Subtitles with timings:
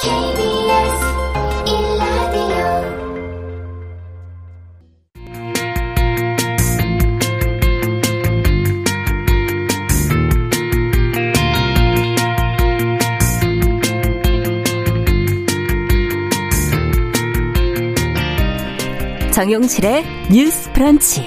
[0.00, 1.04] KBS
[1.66, 2.64] 일라디오
[19.32, 21.26] 정용실의 뉴스 브런치.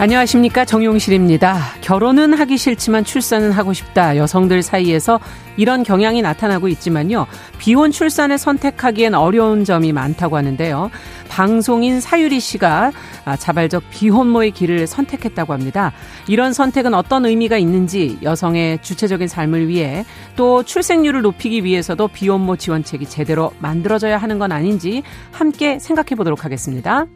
[0.00, 1.71] 안녕하십니까 정용실입니다.
[1.82, 4.16] 결혼은 하기 싫지만 출산은 하고 싶다.
[4.16, 5.20] 여성들 사이에서
[5.56, 7.26] 이런 경향이 나타나고 있지만요.
[7.58, 10.90] 비혼 출산을 선택하기엔 어려운 점이 많다고 하는데요.
[11.28, 12.92] 방송인 사유리 씨가
[13.24, 15.92] 아, 자발적 비혼모의 길을 선택했다고 합니다.
[16.28, 20.04] 이런 선택은 어떤 의미가 있는지 여성의 주체적인 삶을 위해
[20.36, 25.02] 또 출생률을 높이기 위해서도 비혼모 지원책이 제대로 만들어져야 하는 건 아닌지
[25.32, 27.06] 함께 생각해 보도록 하겠습니다.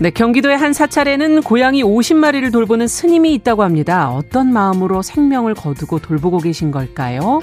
[0.00, 4.10] 네, 경기도의 한 사찰에는 고양이 50마리를 돌보는 스님이 있다고 합니다.
[4.12, 7.40] 어떤 마음으로 생명을 거두고 돌보고 계신 걸까요?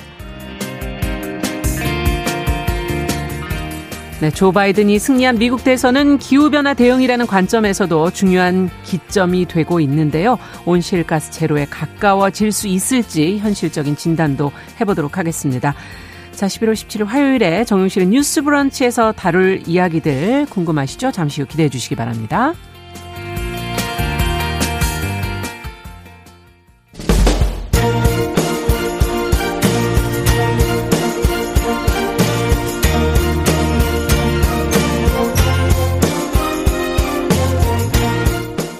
[4.21, 10.37] 네, 조 바이든이 승리한 미국 대선은 기후변화 대응이라는 관점에서도 중요한 기점이 되고 있는데요.
[10.65, 15.75] 온실가스 제로에 가까워질 수 있을지 현실적인 진단도 해보도록 하겠습니다.
[16.35, 21.11] 자, 11월 17일 화요일에 정용실의 뉴스 브런치에서 다룰 이야기들 궁금하시죠?
[21.11, 22.53] 잠시 후 기대해 주시기 바랍니다.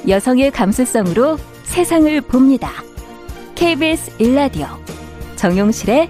[0.08, 2.70] 여성의 감수성으로 세상을 봅니다.
[3.56, 4.67] KBS 일라디오
[5.38, 6.09] 정용실의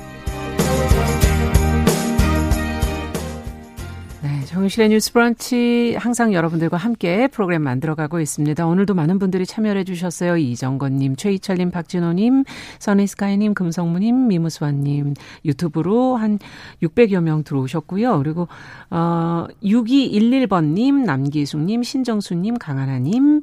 [4.51, 8.67] 정실의 뉴스 브런치 항상 여러분들과 함께 프로그램 만들어가고 있습니다.
[8.67, 10.35] 오늘도 많은 분들이 참여해 주셨어요.
[10.35, 12.43] 이정건님, 최희철님, 박진호님,
[12.79, 15.13] 써니스카이님, 금성무님, 미무수환님
[15.45, 16.37] 유튜브로 한
[16.83, 18.17] 600여 명 들어오셨고요.
[18.17, 18.49] 그리고
[18.89, 23.39] 어 6211번님, 남기숙님, 신정수님, 강하나님,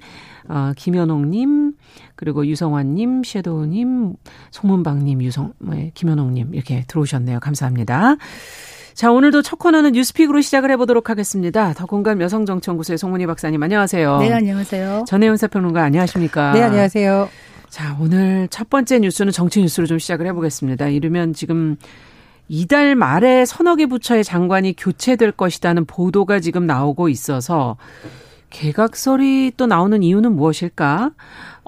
[0.49, 1.73] 어, 김현옥님,
[2.17, 4.13] 그리고 유성환님, 섀도우님,
[4.51, 7.41] 송문방님, 유성, 네, 김현옥님 이렇게 들어오셨네요.
[7.41, 8.17] 감사합니다.
[8.99, 11.73] 자, 오늘도 첫 코너는 뉴스픽으로 시작을 해보도록 하겠습니다.
[11.73, 14.19] 더 공감 여성정치연구소의 송문희 박사님, 안녕하세요.
[14.19, 15.05] 네, 안녕하세요.
[15.07, 16.51] 전혜연 사평론가, 안녕하십니까?
[16.51, 17.29] 네, 안녕하세요.
[17.69, 20.89] 자, 오늘 첫 번째 뉴스는 정치 뉴스로 좀 시작을 해보겠습니다.
[20.89, 21.77] 이르면 지금
[22.49, 27.77] 이달 말에 서너 개 부처의 장관이 교체될 것이라는 보도가 지금 나오고 있어서
[28.51, 31.13] 개각설이 또 나오는 이유는 무엇일까?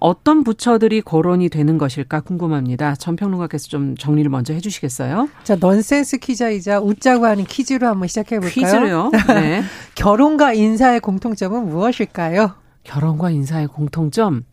[0.00, 2.94] 어떤 부처들이 거론이 되는 것일까 궁금합니다.
[2.96, 5.28] 전 평론가께서 좀 정리를 먼저 해주시겠어요?
[5.44, 8.50] 자, 넌센스 퀴즈이자 웃자고 하는 퀴즈로 한번 시작해 볼까요?
[8.50, 9.10] 퀴즈로요.
[9.28, 9.62] 네.
[9.94, 12.54] 결혼과 인사의 공통점은 무엇일까요?
[12.82, 14.44] 결혼과 인사의 공통점.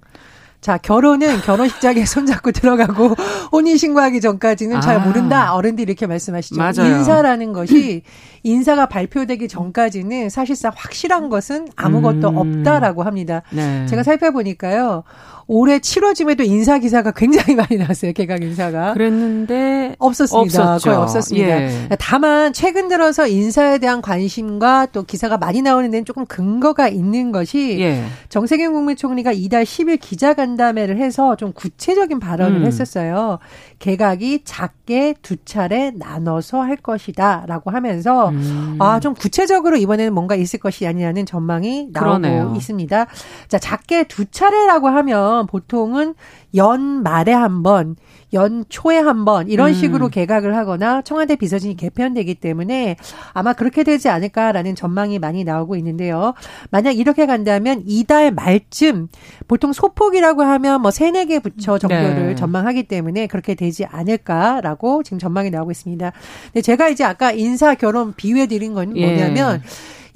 [0.60, 3.16] 자, 결혼은 결혼식장에 손잡고 들어가고
[3.52, 5.00] 혼인 신고하기 전까지는 잘 아.
[5.00, 5.54] 모른다.
[5.54, 6.58] 어른들이 이렇게 말씀하시죠.
[6.58, 6.98] 맞아요.
[6.98, 8.02] 인사라는 것이
[8.44, 12.38] 인사가 발표되기 전까지는 사실상 확실한 것은 아무것도 음.
[12.38, 13.44] 없다라고 합니다.
[13.52, 13.86] 네.
[13.86, 15.04] 제가 살펴보니까요.
[15.48, 18.12] 올해 7월쯤에도 인사 기사가 굉장히 많이 나왔어요.
[18.12, 18.94] 개각 인사가.
[18.94, 20.74] 그랬는데 없었습니다.
[20.74, 20.90] 없었죠.
[20.90, 21.48] 거의 없었습니다.
[21.48, 21.90] 예.
[22.00, 27.78] 다만 최근 들어서 인사에 대한 관심과 또 기사가 많이 나오는 데는 조금 근거가 있는 것이
[27.80, 28.04] 예.
[28.28, 32.66] 정세균 국무총리가 이달 10일 기자간담회를 해서 좀 구체적인 발언을 음.
[32.66, 33.40] 했었어요.
[33.80, 38.78] 개각이 작게 두 차례 나눠서 할 것이다라고 하면서 음.
[38.80, 42.54] 아, 좀 구체적으로 이번에는 뭔가 있을 것이 아니냐는 전망이 나오고 그러네요.
[42.56, 43.06] 있습니다.
[43.48, 46.16] 자, 작게 두 차례라고 하면 보통은
[46.56, 47.96] 연 말에 한 번,
[48.34, 49.74] 연 초에 한 번 이런 음.
[49.74, 52.96] 식으로 개각을 하거나 청와대 비서진이 개편되기 때문에
[53.34, 56.34] 아마 그렇게 되지 않을까라는 전망이 많이 나오고 있는데요.
[56.70, 59.08] 만약 이렇게 간다면 이달 말쯤
[59.48, 62.36] 보통 소폭이라고 하면 뭐 세네 개 부처 정도를 네.
[62.36, 66.12] 전망하기 때문에 그렇게 되지 않을까라고 지금 전망이 나오고 있습니다.
[66.46, 69.06] 근데 제가 이제 아까 인사 결혼 비유해 드린 건 예.
[69.06, 69.62] 뭐냐면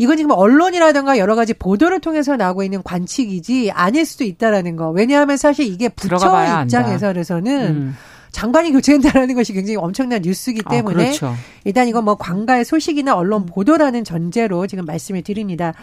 [0.02, 4.90] 이건 지금 언론이라든가 여러 가지 보도를 통해서 나오고 있는 관측이지 아닐 수도 있다라는 거.
[4.90, 6.16] 왜냐하면 사실 이게 부처.
[6.64, 7.96] 입장에서는 음.
[8.32, 11.36] 장관이 교체된다라는 것이 굉장히 엄청난 뉴스이기 아, 때문에 그렇죠.
[11.66, 15.76] 일단 이건 뭐 관가의 소식이나 언론 보도라는 전제로 지금 말씀을 드립니다.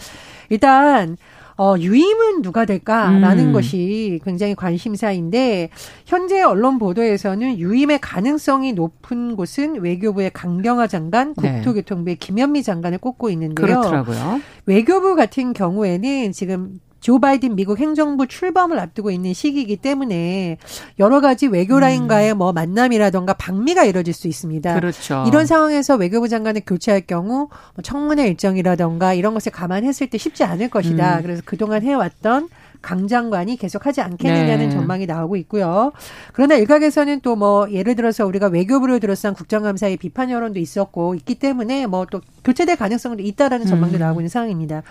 [0.49, 1.17] 일단
[1.59, 3.53] 어, 유임은 누가 될까라는 음.
[3.53, 5.71] 것이 굉장히 관심사인데
[6.07, 11.57] 현재 언론 보도에서는 유임의 가능성이 높은 곳은 외교부의 강경화 장관, 네.
[11.57, 13.67] 국토교통부의 김현미 장관을 꼽고 있는데요.
[13.67, 14.41] 그렇더라고요.
[14.67, 20.59] 외교부 같은 경우에는 지금 조 바이든 미국 행정부 출범을 앞두고 있는 시기이기 때문에
[20.99, 24.75] 여러 가지 외교 라인과의 뭐 만남이라던가 방미가 이뤄질 수 있습니다.
[24.75, 25.25] 그렇죠.
[25.27, 30.69] 이런 상황에서 외교부 장관을 교체할 경우 뭐 청문회 일정이라던가 이런 것을 감안했을 때 쉽지 않을
[30.71, 31.19] 것이다.
[31.19, 31.23] 음.
[31.23, 32.49] 그래서 그동안 해왔던
[32.81, 34.71] 강 장관이 계속하지 않겠느냐는 네.
[34.71, 35.91] 전망이 나오고 있고요.
[36.33, 41.87] 그러나 일각에서는 또 뭐 예를 들어서 우리가 외교부를 둘러싼 국정감사의 비판 여론도 있었고 있기 때문에
[41.87, 44.01] 뭐또 교체될 가능성도 있다라는 전망도 음.
[44.01, 44.83] 나오고 있는 상황입니다.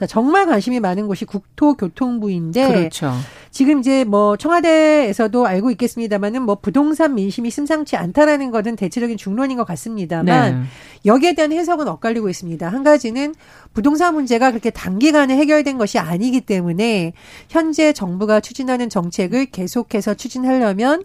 [0.00, 3.12] 자, 정말 관심이 많은 곳이 국토교통부인데 그렇죠.
[3.52, 9.64] 지금 이제 뭐 청와대에서도 알고 있겠습니다만은 뭐 부동산 민심이 심상치 않다라는 것은 대체적인 중론인 것
[9.64, 10.66] 같습니다만 네.
[11.06, 12.68] 여기에 대한 해석은 엇갈리고 있습니다.
[12.68, 13.34] 한 가지는
[13.74, 17.12] 부동산 문제가 그렇게 단기간에 해결된 것이 아니기 때문에
[17.48, 21.04] 현재 정부가 추진하는 정책을 계속해서 추진하려면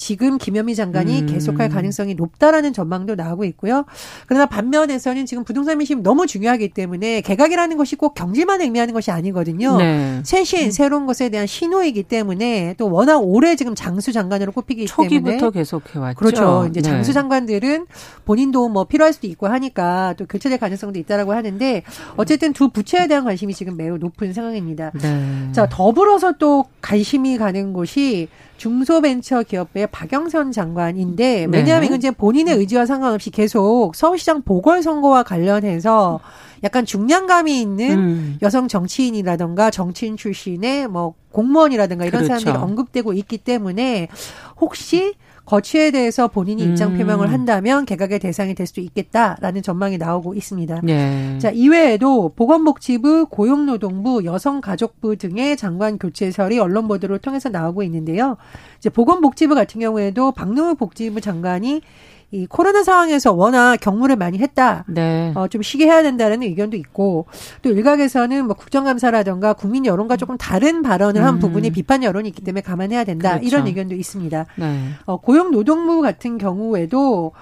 [0.00, 1.26] 지금 김현미 장관이 음.
[1.26, 3.84] 계속할 가능성이 높다라는 전망도 나오고 있고요.
[4.26, 9.76] 그러나 반면에서는 지금 부동산 민심이 너무 중요하기 때문에 개각이라는 것이 꼭 경질만 의미하는 것이 아니거든요.
[9.76, 10.22] 네.
[10.24, 15.50] 최신 새로운 것에 대한 신호이기 때문에 또 워낙 오래 지금 장수 장관으로 꼽히기 때문에 초기부터
[15.50, 16.18] 계속 해왔죠.
[16.18, 16.66] 그렇죠.
[16.70, 16.88] 이제 네.
[16.88, 17.84] 장수 장관들은
[18.24, 21.82] 본인도 뭐 필요할 수도 있고 하니까 또 교체될 가능성도 있다라고 하는데
[22.16, 24.92] 어쨌든 두 부처에 대한 관심이 지금 매우 높은 상황입니다.
[24.94, 25.48] 네.
[25.52, 28.28] 자, 더불어서 또 관심이 가는 곳이
[28.60, 31.86] 중소벤처기업의 박영선 장관인데 왜냐하면 네.
[31.86, 36.20] 이건 이제 본인의 의지와 상관없이 계속 서울시장 보궐선거와 관련해서
[36.62, 38.38] 약간 중량감이 있는 음.
[38.42, 42.38] 여성 정치인이라던가 정치인 출신의 뭐 공무원이라든가 이런 그렇죠.
[42.38, 44.08] 사람들이 언급되고 있기 때문에
[44.60, 45.14] 혹시
[45.50, 46.98] 거취에 대해서 본인이 입장 음.
[46.98, 50.80] 표명을 한다면 개각의 대상이 될 수도 있겠다라는 전망이 나오고 있습니다.
[50.84, 51.38] 네.
[51.38, 58.36] 자, 이외에도 보건복지부, 고용노동부, 여성가족부 등의 장관 교체설이 언론 보도를 통해서 나오고 있는데요.
[58.78, 61.82] 이제 보건복지부 같은 경우에도 박노후 복지부 장관이
[62.32, 64.84] 이 코로나 상황에서 워낙 경무를 많이 했다.
[64.86, 65.32] 네.
[65.34, 67.26] 어, 좀 쉬게 해야 된다는 의견도 있고
[67.62, 71.38] 또 일각에서는 뭐 국정감사라든가 국민 여론과 조금 다른 발언을 한 음.
[71.40, 73.46] 부분에 비판 여론이 있기 때문에 감안해야 된다 그렇죠.
[73.46, 74.46] 이런 의견도 있습니다.
[74.56, 74.80] 네.
[75.06, 77.32] 어, 고용노동부 같은 경우에도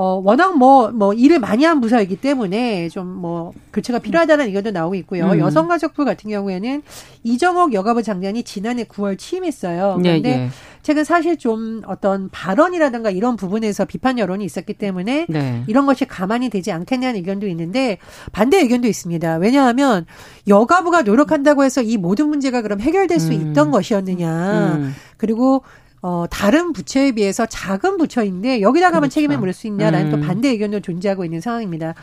[0.00, 4.94] 어, 워낙 뭐, 뭐, 일을 많이 한 부서이기 때문에 좀 뭐, 교체가 필요하다는 의견도 나오고
[4.94, 5.32] 있고요.
[5.32, 5.40] 음.
[5.40, 6.84] 여성가족부 같은 경우에는
[7.24, 9.96] 이정옥 여가부 장관이 지난해 9월 취임했어요.
[9.98, 10.48] 예, 그런데 예.
[10.82, 15.64] 최근 사실 좀 어떤 발언이라든가 이런 부분에서 비판 여론이 있었기 때문에 네.
[15.66, 17.98] 이런 것이 가만히 되지 않겠냐는 의견도 있는데
[18.32, 19.36] 반대 의견도 있습니다.
[19.36, 20.06] 왜냐하면
[20.46, 23.50] 여가부가 노력한다고 해서 이 모든 문제가 그럼 해결될 수 음.
[23.50, 24.76] 있던 것이었느냐.
[24.76, 24.94] 음.
[25.16, 25.62] 그리고
[26.00, 29.14] 어, 다른 부처에 비해서 작은 부처인데 여기다가만 그렇죠.
[29.14, 30.10] 책임을 물을 수 있냐라는 음.
[30.12, 31.94] 또 반대 의견도 존재하고 있는 상황입니다.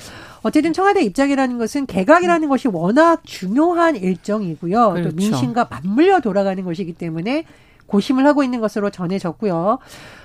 [0.42, 4.92] 어쨌든 청와대 입장이라는 것은 개각이라는 것이 워낙 중요한 일정이고요.
[4.92, 5.10] 그렇죠.
[5.10, 7.45] 또 민심과 맞물려 돌아가는 것이기 때문에
[7.88, 9.80] 고심을 하고 있는 것으로 전해졌고요.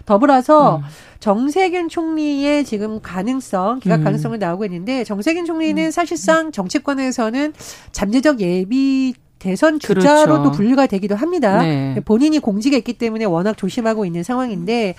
[0.07, 0.83] 더불어서 음.
[1.21, 4.05] 정세균 총리의 지금 가능성, 기각 음.
[4.05, 7.53] 가능성을 나오고 있는데 정세균 총리는 사실상 정치권에서는
[7.93, 10.53] 잠재적 예비 대선 주자로도 그렇죠.
[10.53, 11.63] 분류가 되기도 합니다.
[11.63, 11.99] 네.
[12.05, 14.95] 본인이 공직에 있기 때문에 워낙 조심하고 있는 상황인데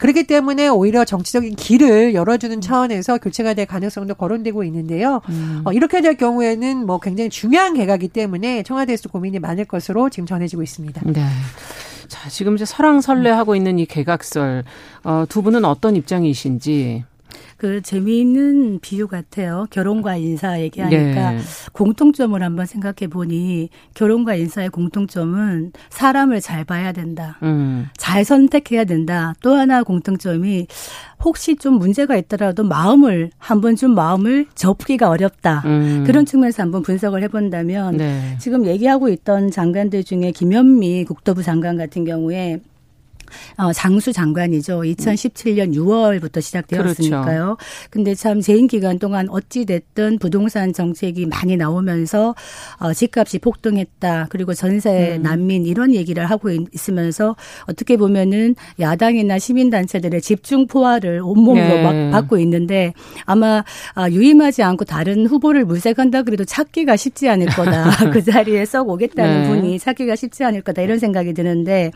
[0.00, 5.20] 그렇기 때문에 오히려 정치적인 길을 열어주는 차원에서 교체가 될 가능성도 거론되고 있는데요.
[5.28, 5.62] 음.
[5.64, 10.64] 어, 이렇게 될 경우에는 뭐 굉장히 중요한 개각이기 때문에 청와대에서 고민이 많을 것으로 지금 전해지고
[10.64, 11.00] 있습니다.
[11.04, 11.24] 네.
[12.14, 14.62] 자, 지금 이제 설왕설래하고 있는 이 개각설,
[15.02, 17.02] 어, 두 분은 어떤 입장이신지.
[17.64, 19.66] 그 재미있는 비유 같아요.
[19.70, 21.38] 결혼과 인사 얘기하니까 네.
[21.72, 27.38] 공통점을 한번 생각해 보니 결혼과 인사의 공통점은 사람을 잘 봐야 된다.
[27.42, 27.88] 음.
[27.96, 29.32] 잘 선택해야 된다.
[29.40, 30.66] 또 하나 공통점이
[31.24, 35.62] 혹시 좀 문제가 있더라도 마음을 한번 좀 마음을 접기가 어렵다.
[35.64, 36.04] 음.
[36.06, 38.36] 그런 측면에서 한번 분석을 해본다면 네.
[38.38, 42.60] 지금 얘기하고 있던 장관들 중에 김현미 국토부 장관 같은 경우에
[43.56, 44.80] 어, 장수 장관이죠.
[44.82, 47.56] 2017년 6월부터 시작되었으니까요.
[47.90, 52.34] 근데 참 재임 기간 동안 어찌 됐든 부동산 정책이 많이 나오면서
[52.80, 54.26] 어, 집값이 폭등했다.
[54.30, 55.22] 그리고 전세 음.
[55.22, 61.82] 난민 이런 얘기를 하고 있- 있으면서 어떻게 보면은 야당이나 시민 단체들의 집중 포화를 온몸으로 네.
[61.82, 62.92] 막 받고 있는데
[63.24, 63.64] 아마
[63.94, 67.84] 아, 유임하지 않고 다른 후보를 물색한다 그래도 찾기가 쉽지 않을 거다.
[68.12, 69.48] 그 자리에 썩 오겠다는 네.
[69.48, 71.90] 분이 찾기가 쉽지 않을 거다 이런 생각이 드는데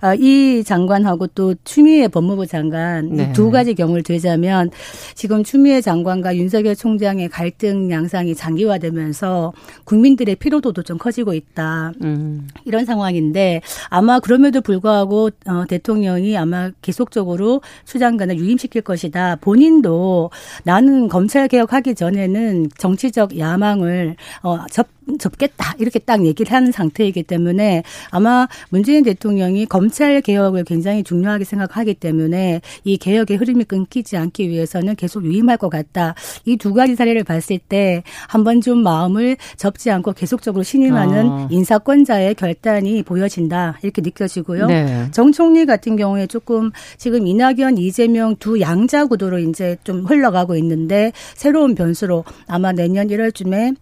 [0.00, 3.30] 아, 이 장 관하고 또 추미애 법무부 장관 네.
[3.30, 4.70] 이두 가지 경우를 들자면
[5.14, 9.52] 지금 추미애 장관과 윤석열 총장의 갈등 양상이 장기화되면서
[9.84, 11.92] 국민들의 피로도도 좀 커지고 있다.
[12.02, 12.48] 음.
[12.64, 19.36] 이런 상황인데 아마 그럼에도 불구하고 어, 대통령이 아마 계속적으로 추 장관을 유임시킬 것이다.
[19.36, 20.30] 본인도
[20.64, 24.86] 나는 검찰 개혁하기 전에는 정치적 야망을 어, 접
[25.18, 31.94] 접겠다 이렇게 딱 얘기를 하는 상태이기 때문에 아마 문재인 대통령이 검찰 개혁을 굉장히 중요하게 생각하기
[31.94, 36.14] 때문에 이 개혁의 흐름이 끊기지 않기 위해서는 계속 유임할 것 같다.
[36.44, 41.48] 이 두 가지 사례를 봤을 때 한번 좀 마음을 접지 않고 계속적으로 신임하는 어.
[41.50, 44.66] 인사권자의 결단이 보여진다 이렇게 느껴지고요.
[44.66, 45.08] 네.
[45.12, 51.12] 정 총리 같은 경우에 조금 지금 이낙연, 이재명 두 양자 구도로 이제 좀 흘러가고 있는데
[51.34, 53.76] 새로운 변수로 아마 내년 1월쯤에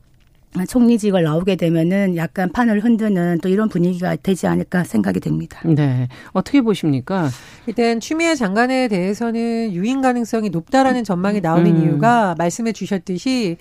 [0.65, 5.61] 총리직을 나오게 되면은 약간 판을 흔드는 또 이런 분위기가 되지 않을까 생각이 됩니다.
[5.65, 6.09] 네.
[6.33, 7.29] 어떻게 보십니까?
[7.67, 11.83] 일단 추미애 장관에 대해서는 유인 가능성이 높다라는 전망이 나오는 음.
[11.83, 13.59] 이유가 말씀해 주셨듯이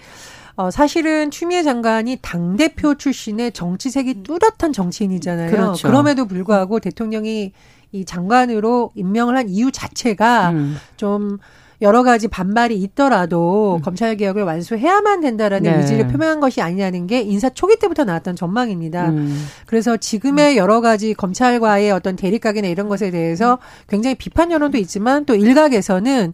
[0.57, 5.51] 어, 사실은 추미애 장관이 당대표 출신의 정치색이 뚜렷한 정치인이잖아요.
[5.51, 5.89] 그렇죠.
[5.89, 7.51] 럼에도 불구하고 대통령이
[7.91, 10.77] 이 장관으로 임명을 한 이유 자체가 음.
[10.95, 11.39] 좀
[11.81, 15.77] 여러 가지 반발이 있더라도 검찰 개혁을 완수해야만 된다라는 네.
[15.79, 19.09] 의지를 표명한 것이 아니냐는 게 인사 초기 때부터 나왔던 전망입니다.
[19.09, 19.45] 음.
[19.65, 25.35] 그래서 지금의 여러 가지 검찰과의 어떤 대립각이나 이런 것에 대해서 굉장히 비판 여론도 있지만 또
[25.35, 26.33] 일각에서는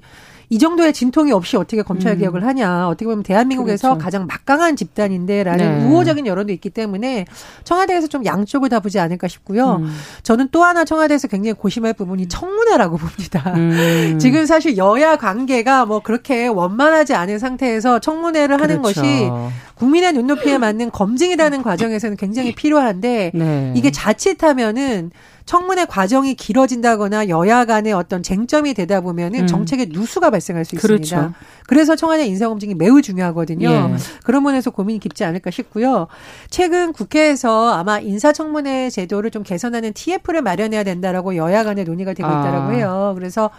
[0.52, 2.90] 이 정도의 진통이 없이 어떻게 검찰 개혁을 하냐.
[2.90, 3.92] 어떻게 보면 대한민국에서 음.
[3.94, 4.04] 그렇죠.
[4.04, 5.86] 가장 막강한 집단인데라는 네.
[5.86, 7.26] 우호적인 여론도 있기 때문에
[7.64, 9.78] 청와대에서 좀 양쪽을 다 보지 않을까 싶고요.
[9.78, 9.96] 음.
[10.24, 13.54] 저는 또 하나 청와대에서 굉장히 고심할 부분이 청문회라고 봅니다.
[13.56, 14.18] 음.
[14.20, 19.02] 지금 사실 여야 관계가 뭐 그렇게 원만하지 않은 상태에서 청문회를 하는 그렇죠.
[19.02, 19.30] 것이
[19.76, 23.74] 국민의 눈높이에 맞는 검증이라는 과정에서는 굉장히 필요한데 네.
[23.74, 25.12] 이게 자칫하면은
[25.46, 29.48] 청문회 과정이 길어진다거나 여야 간의 어떤 쟁점이 되다 보면은 음.
[29.48, 31.18] 정책의 누수가 발생할 수 있습니다.
[31.20, 31.34] 그렇죠.
[31.68, 33.70] 그래서 청와대 인사 검증이 매우 중요하거든요.
[33.70, 33.96] 예.
[34.24, 36.08] 그런 면에서 고민이 깊지 않을까 싶고요.
[36.50, 42.42] 최근 국회에서 아마 인사청문회 제도를 좀 개선하는 TF를 마련해야 된다라고 여야 간에 논의가 되고 아.
[42.42, 43.14] 있다라고 해요.
[43.16, 43.50] 그래서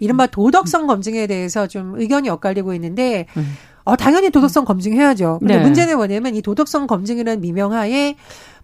[0.00, 3.56] 이른바 도덕성 검증에 대해서 좀 의견이 엇갈리고 있는데 음.
[3.84, 5.38] 어, 당연히 도덕성 검증해야죠.
[5.40, 5.62] 근데 네.
[5.62, 8.16] 문제는 뭐냐면 이 도덕성 검증이라는 미명하에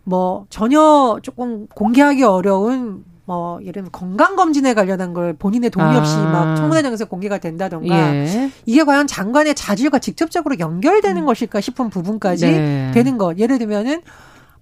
[0.08, 6.14] 뭐 전혀 조금 공개하기 어려운 뭐 예를 들면 건강 검진에 관련한 걸 본인의 동의 없이
[6.16, 6.30] 아.
[6.30, 8.50] 막 청문회장에서 공개가 된다던가 예.
[8.64, 12.90] 이게 과연 장관의 자질과 직접적으로 연결되는 것일까 싶은 부분까지 네.
[12.94, 13.38] 되는 것.
[13.38, 14.00] 예를 들면은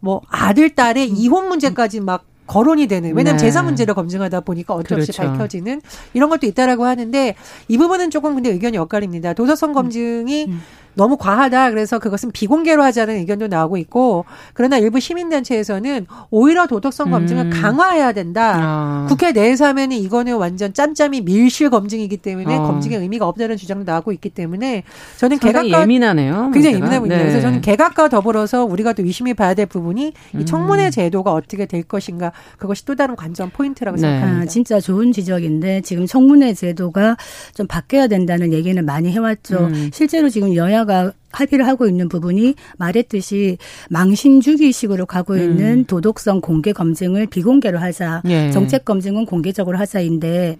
[0.01, 3.47] 뭐 아들 딸의 이혼 문제까지 막 거론이 되는 왜냐하면 네.
[3.47, 5.33] 재산 문제를 검증하다 보니까 어쩔 수 없이 그렇죠.
[5.33, 5.81] 밝혀지는
[6.15, 7.35] 이런 것도 있다라고 하는데
[7.69, 9.35] 이 부분은 조금 근데 의견이 엇갈립니다.
[9.35, 10.61] 도덕성 검증이 음.
[10.97, 11.71] 너무 과하다.
[11.71, 14.25] 그래서 그것은 비공개로 하자는 의견도 나오고 있고
[14.55, 17.51] 그러나 일부 시민단체에서는 오히려 도덕성 검증을 음.
[17.51, 18.55] 강화해야 된다.
[18.57, 19.07] 아.
[19.09, 22.63] 국회 내에서 하면은 이거는 완전 짬짬이 밀실 검증이기 때문에 어.
[22.63, 24.85] 검증의 의미가 없다는 주장도 나오고 있기 때문에
[25.19, 26.51] 저는 개각과 예민하네요.
[26.55, 26.97] 굉장히 문제가.
[26.97, 27.23] 예민한 문제예요.
[27.23, 27.29] 네.
[27.29, 30.41] 그래서 저는 개각과 더불어서 우리가 또 유심히 봐야 될 부분이 음.
[30.41, 34.01] 이 청문회 제도가 어떻게 될 것인가 그것이 또 다른 관전 포인트라고 네.
[34.01, 34.43] 생각합니다.
[34.43, 37.17] 아, 진짜 좋은 지적인데 지금 청문회 제도가
[37.55, 39.59] 좀 바뀌어야 된다는 얘기는 많이 해왔죠.
[39.59, 39.91] 음.
[39.93, 43.59] 실제로 지금 여야 가 합의를 하고 있는 부분이 말했듯이
[43.91, 48.23] 망신주기식으로 가고 있는 도덕성 공개 검증을 비공개로 하자.
[48.27, 48.51] 예.
[48.51, 50.57] 정책 검증은 공개적으로 하자인데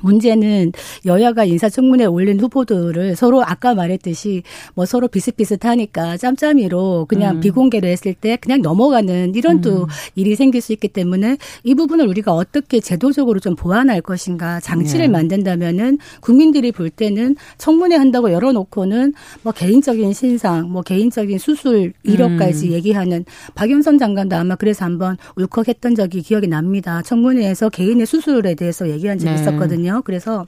[0.00, 0.72] 문제는
[1.04, 4.42] 여야가 인사청문회에 올린 후보들을 서로 아까 말했듯이
[4.74, 7.40] 뭐 서로 비슷비슷하니까 짬짬이로 그냥 음.
[7.40, 12.32] 비공개로 했을 때 그냥 넘어가는 이런 또 일이 생길 수 있기 때문에 이 부분을 우리가
[12.32, 15.08] 어떻게 제도적으로 좀 보완할 것인가 장치를 네.
[15.08, 22.72] 만든다면은 국민들이 볼 때는 청문회 한다고 열어놓고는 뭐 개인적인 신상, 뭐 개인적인 수술 이력까지 음.
[22.72, 27.02] 얘기하는 박영선 장관도 아마 그래서 한번 울컥했던 적이 기억이 납니다.
[27.02, 29.40] 청문회에서 개인의 수술에 대해서 얘기한 적이 네.
[29.40, 29.81] 있었거든요.
[30.04, 30.46] 그래서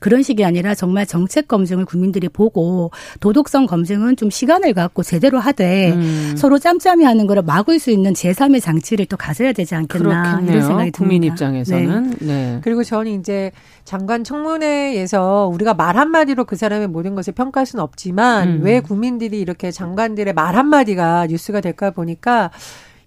[0.00, 5.92] 그런 식이 아니라 정말 정책 검증을 국민들이 보고 도덕성 검증은 좀 시간을 갖고 제대로 하되
[5.92, 6.34] 음.
[6.36, 10.56] 서로 짬짬이 하는 거를 막을 수 있는 제3의 장치를 또 가져야 되지 않겠나 그렇겠네요.
[10.56, 11.34] 이런 생각이 국민 듭니다.
[11.34, 12.60] 입장에서는 네.
[12.62, 13.50] 그리고 저는 이제
[13.84, 18.60] 장관 청문회에서 우리가 말 한마디로 그 사람의 모든 것을 평가할 수는 없지만 음.
[18.62, 22.50] 왜 국민들이 이렇게 장관들의 말 한마디가 뉴스가 될까 보니까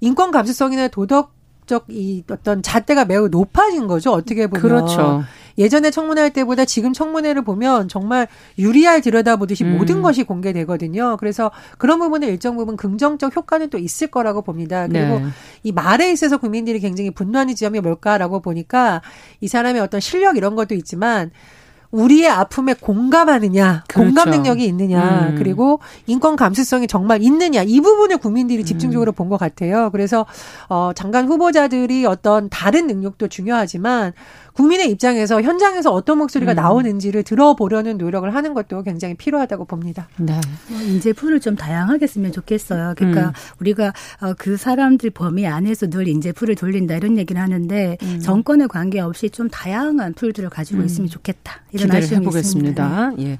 [0.02, 4.12] 인권 감수성이나 도덕 적 이 어떤 잣대가 매우 높아진 거죠.
[4.12, 4.62] 어떻게 보면.
[4.62, 5.24] 그렇죠.
[5.58, 9.78] 예전에 청문회 할 때보다 지금 청문회를 보면 정말 유리알 들여다보듯이 음.
[9.78, 11.16] 모든 것이 공개되거든요.
[11.18, 14.88] 그래서 그런 부분에 일정 부분 긍정적 효과는 또 있을 거라고 봅니다.
[14.88, 15.26] 그리고 네.
[15.64, 19.02] 이 말에 있어서 국민들이 굉장히 분노하는 지점이 뭘까라고 보니까
[19.40, 21.32] 이 사람의 어떤 실력 이런 것도 있지만
[21.92, 24.06] 우리의 아픔에 공감하느냐, 그렇죠.
[24.06, 25.36] 공감 능력이 있느냐, 음.
[25.38, 29.90] 그리고 인권 감수성이 정말 있느냐 이 부분을 국민들이 집중적으로 본것 같아요.
[29.92, 30.26] 그래서
[30.70, 34.14] 어 장관 후보자들이 어떤 다른 능력도 중요하지만
[34.56, 36.56] 국민의 입장에서 현장에서 어떤 목소리가 음.
[36.56, 40.08] 나오는지를 들어보려는 노력을 하는 것도 굉장히 필요하다고 봅니다.
[40.18, 40.40] 네.
[40.70, 42.94] 뭐 인재 풀을 좀 다양하게 쓰면 좋겠어요.
[42.96, 43.34] 그러니까 음.
[43.60, 48.20] 우리가 어, 그 사람들 범위 안에서 늘 인재 풀을 돌린다 이런 얘기를 하는데 음.
[48.20, 50.86] 정권에 관계없이 좀 다양한 풀들을 가지고 음.
[50.86, 53.10] 있으면 좋겠다 수 기대를 해보겠습니다.
[53.10, 53.14] 있습니다.
[53.20, 53.38] 예.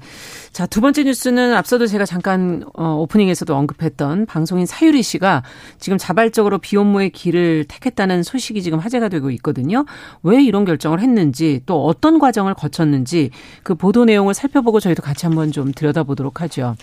[0.52, 5.42] 자, 두 번째 뉴스는 앞서도 제가 잠깐 어, 오프닝에서도 언급했던 방송인 사유리 씨가
[5.78, 9.84] 지금 자발적으로 비혼모의 길을 택했다는 소식이 지금 화제가 되고 있거든요.
[10.22, 13.30] 왜 이런 결정을 했는지 또 어떤 과정을 거쳤는지
[13.62, 16.74] 그 보도 내용을 살펴보고 저희도 같이 한번 좀 들여다보도록 하죠.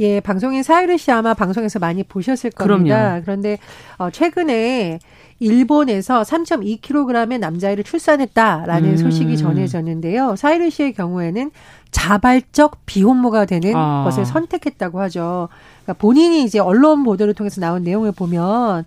[0.00, 2.96] 예, 방송인 사유리 씨 아마 방송에서 많이 보셨을 겁니다.
[2.96, 3.22] 그럼요.
[3.22, 3.58] 그런데
[3.98, 4.98] 어, 최근에
[5.38, 8.96] 일본에서 3.2kg의 남자아이를 출산했다라는 음.
[8.96, 10.36] 소식이 전해졌는데요.
[10.36, 11.50] 사유리 씨의 경우에는
[11.90, 14.04] 자발적 비혼모가 되는 아.
[14.04, 15.48] 것을 선택했다고 하죠.
[15.82, 18.84] 그러니까 본인이 이제 언론 보도를 통해서 나온 내용을 보면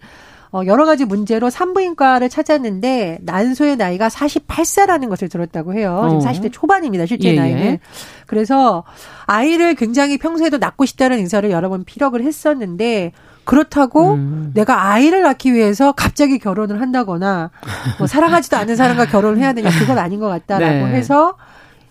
[0.56, 6.00] 어, 여러 가지 문제로 산부인과를 찾았는데 난소의 나이가 48세라는 것을 들었다고 해요.
[6.02, 6.08] 어.
[6.08, 7.06] 지금 40대 초반입니다.
[7.06, 7.38] 실제 예, 예.
[7.38, 7.80] 나이는.
[8.26, 8.86] 그래서
[9.26, 13.12] 아이를 굉장히 평소에도 낳고 싶다는 의사를 여러 번 피력을 했었는데
[13.44, 14.52] 그렇다고 음.
[14.54, 17.52] 내가 아이를 낳기 위해서 갑자기 결혼을 한다거나
[18.00, 20.94] 뭐 사랑하지도 않는 사람과 결혼을 해야 되냐 그건 아닌 것 같다라고 네.
[20.94, 21.36] 해서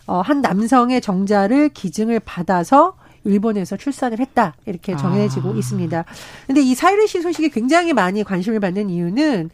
[0.06, 2.94] 어, 한 남성의 정자를 기증을 받아서
[3.24, 5.56] 일본에서 출산을 했다 이렇게 정해지고 아.
[5.56, 6.04] 있습니다.
[6.46, 9.50] 근데 이씨 소식이 굉장히 많이 관심을 받는 이유는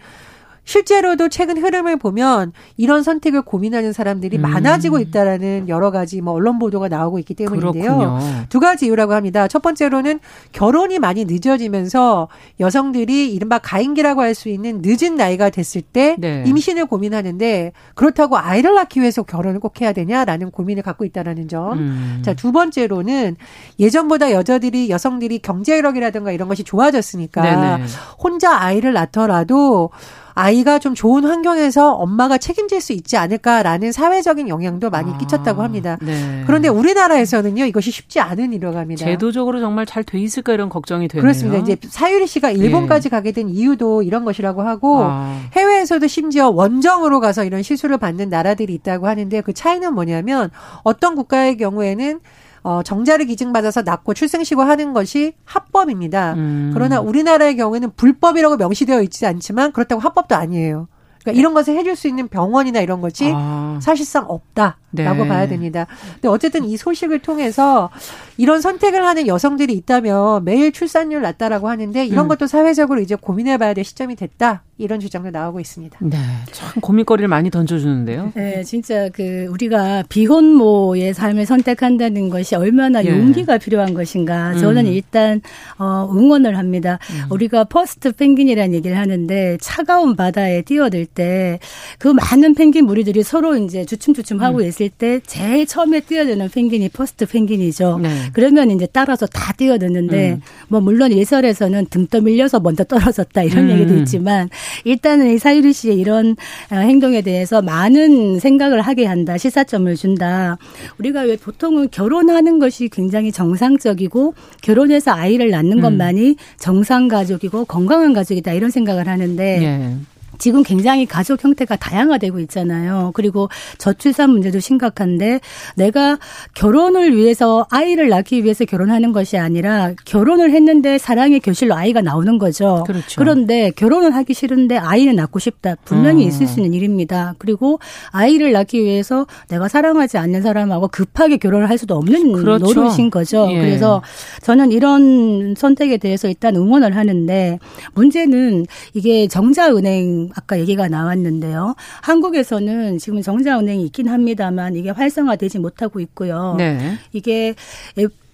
[0.71, 4.43] 실제로도 최근 흐름을 보면 이런 선택을 고민하는 사람들이 음.
[4.43, 7.97] 많아지고 있다라는 여러 가지 뭐 언론 보도가 나오고 있기 때문인데요.
[7.97, 8.19] 그렇군요.
[8.51, 9.49] 두 가지 이유라고 합니다.
[9.49, 10.21] 첫 번째로는
[10.53, 12.29] 결혼이 많이 늦어지면서
[12.61, 16.45] 여성들이 이른바 가임기라고 할 수 있는 늦은 나이가 됐을 때 네.
[16.47, 21.79] 임신을 고민하는데 그렇다고 아이를 낳기 위해서 결혼을 꼭 해야 되냐라는 고민을 갖고 있다라는 점.
[21.79, 22.23] 음.
[22.25, 23.37] 자, 두 번째로는
[23.81, 27.87] 예전보다 여자들이 여성들이 경제력이라든가 이런 것이 좋아졌으니까 네네.
[28.23, 29.91] 혼자 아이를 낳더라도
[30.35, 35.97] 아이가 좀 좋은 환경에서 엄마가 책임질 수 있지 않을까라는 사회적인 영향도 많이 아, 끼쳤다고 합니다.
[36.03, 36.45] 네.
[36.47, 39.05] 그런데 우리나라에서는요 이것이 쉽지 않은 합니다.
[39.05, 41.23] 제도적으로 정말 잘 돼 있을까 이런 걱정이 되네요.
[41.23, 41.59] 그렇습니다.
[41.59, 45.41] 이제 사유리 씨가 일본까지 가게 된 이유도 이런 것이라고 하고 아.
[45.53, 50.51] 해외에서도 심지어 원정으로 가서 이런 시술을 받는 나라들이 있다고 하는데 그 차이는 뭐냐면
[50.83, 52.21] 어떤 국가의 경우에는
[52.63, 56.35] 어, 정자를 기증받아서 낳고 출생시고 하는 것이 합법입니다.
[56.35, 56.71] 음.
[56.75, 60.89] 그러나 우리나라의 경우에는 불법이라고 명시되어 있지 않지만 그렇다고 합법도 아니에요.
[61.23, 63.79] 그러니까 이런 것을 해줄 수 있는 병원이나 이런 것이 아.
[63.83, 65.29] 사실상 없다라고 네.
[65.29, 65.87] 봐야 됩니다.
[66.15, 67.91] 근데 어쨌든 이 소식을 통해서
[68.37, 72.29] 이런 선택을 하는 여성들이 있다면 매일 출산율 낮다라고 하는데 이런 음.
[72.29, 75.99] 것도 사회적으로 이제 고민해봐야 될 시점이 됐다 이런 주장도 나오고 있습니다.
[76.01, 76.17] 네,
[76.53, 78.33] 참 고민거리를 많이 던져주는데요.
[78.35, 83.11] 네, 진짜 그 우리가 비혼모의 삶을 선택한다는 것이 얼마나 예.
[83.11, 84.55] 용기가 필요한 것인가.
[84.55, 84.93] 저는 음.
[84.93, 85.43] 일단
[85.79, 86.99] 어 응원을 합니다.
[87.29, 91.59] 우리가 퍼스트 펭귄이라는 얘기를 하는데 차가운 바다에 뛰어들 때
[91.99, 94.43] 그 많은 펭귄 무리들이 서로 이제 주춤주춤 음.
[94.43, 97.99] 하고 있을 때 제일 처음에 뛰어드는 펭귄이 퍼스트 펭귄이죠.
[98.03, 98.09] 네.
[98.33, 100.41] 그러면 이제 따라서 다 뛰어드는데 음.
[100.69, 103.71] 뭐 물론 일설에서는 등 떠밀려서 먼저 떨어졌다 이런 음.
[103.71, 104.49] 얘기도 있지만
[104.85, 106.37] 일단은 이 사유리 씨의 이런
[106.71, 110.57] 어, 행동에 대해서 많은 생각을 하게 한다 시사점을 준다
[110.99, 115.83] 우리가 왜 보통은 결혼하는 것이 굉장히 정상적이고 결혼해서 아이를 낳는 음.
[115.83, 119.97] 것만이 정상 가족이고 건강한 가족이다 이런 생각을 하는데 예.
[120.41, 123.13] 지금 굉장히 가족 형태가 다양화되고 있잖아요.
[123.15, 123.49] 그리고
[123.79, 125.41] 저출산 문제도 심각한데
[125.77, 126.19] 내가
[126.55, 132.85] 결혼을 위해서 아이를 낳기 위해서 결혼하는 것이 아니라 결혼을 했는데 사랑의 교실로 아이가 나오는 거죠.
[132.87, 133.23] 그렇죠.
[133.23, 135.77] 런데 결혼을 하기 싫은데 아이는 낳고 싶다.
[135.85, 136.29] 분명히 어.
[136.29, 137.35] 있을 수 있는 일입니다.
[137.39, 137.79] 그리고
[138.11, 142.65] 아이를 낳기 위해서 내가 사랑하지 않는 사람하고 급하게 결혼을 할 수도 없는 그렇죠.
[142.65, 143.47] 노릇인 거죠.
[143.51, 143.61] 예.
[143.61, 144.03] 그래서
[144.43, 147.59] 저는 이런 선택에 대해서 일단 응원을 하는데
[147.93, 151.75] 문제는 이게 정자은행 아까 얘기가 나왔는데요.
[152.03, 156.55] 한국에서는 지금 정자은행이 있긴 합니다만 이게 활성화되지 못하고 있고요.
[156.59, 156.99] 네.
[157.13, 157.55] 이게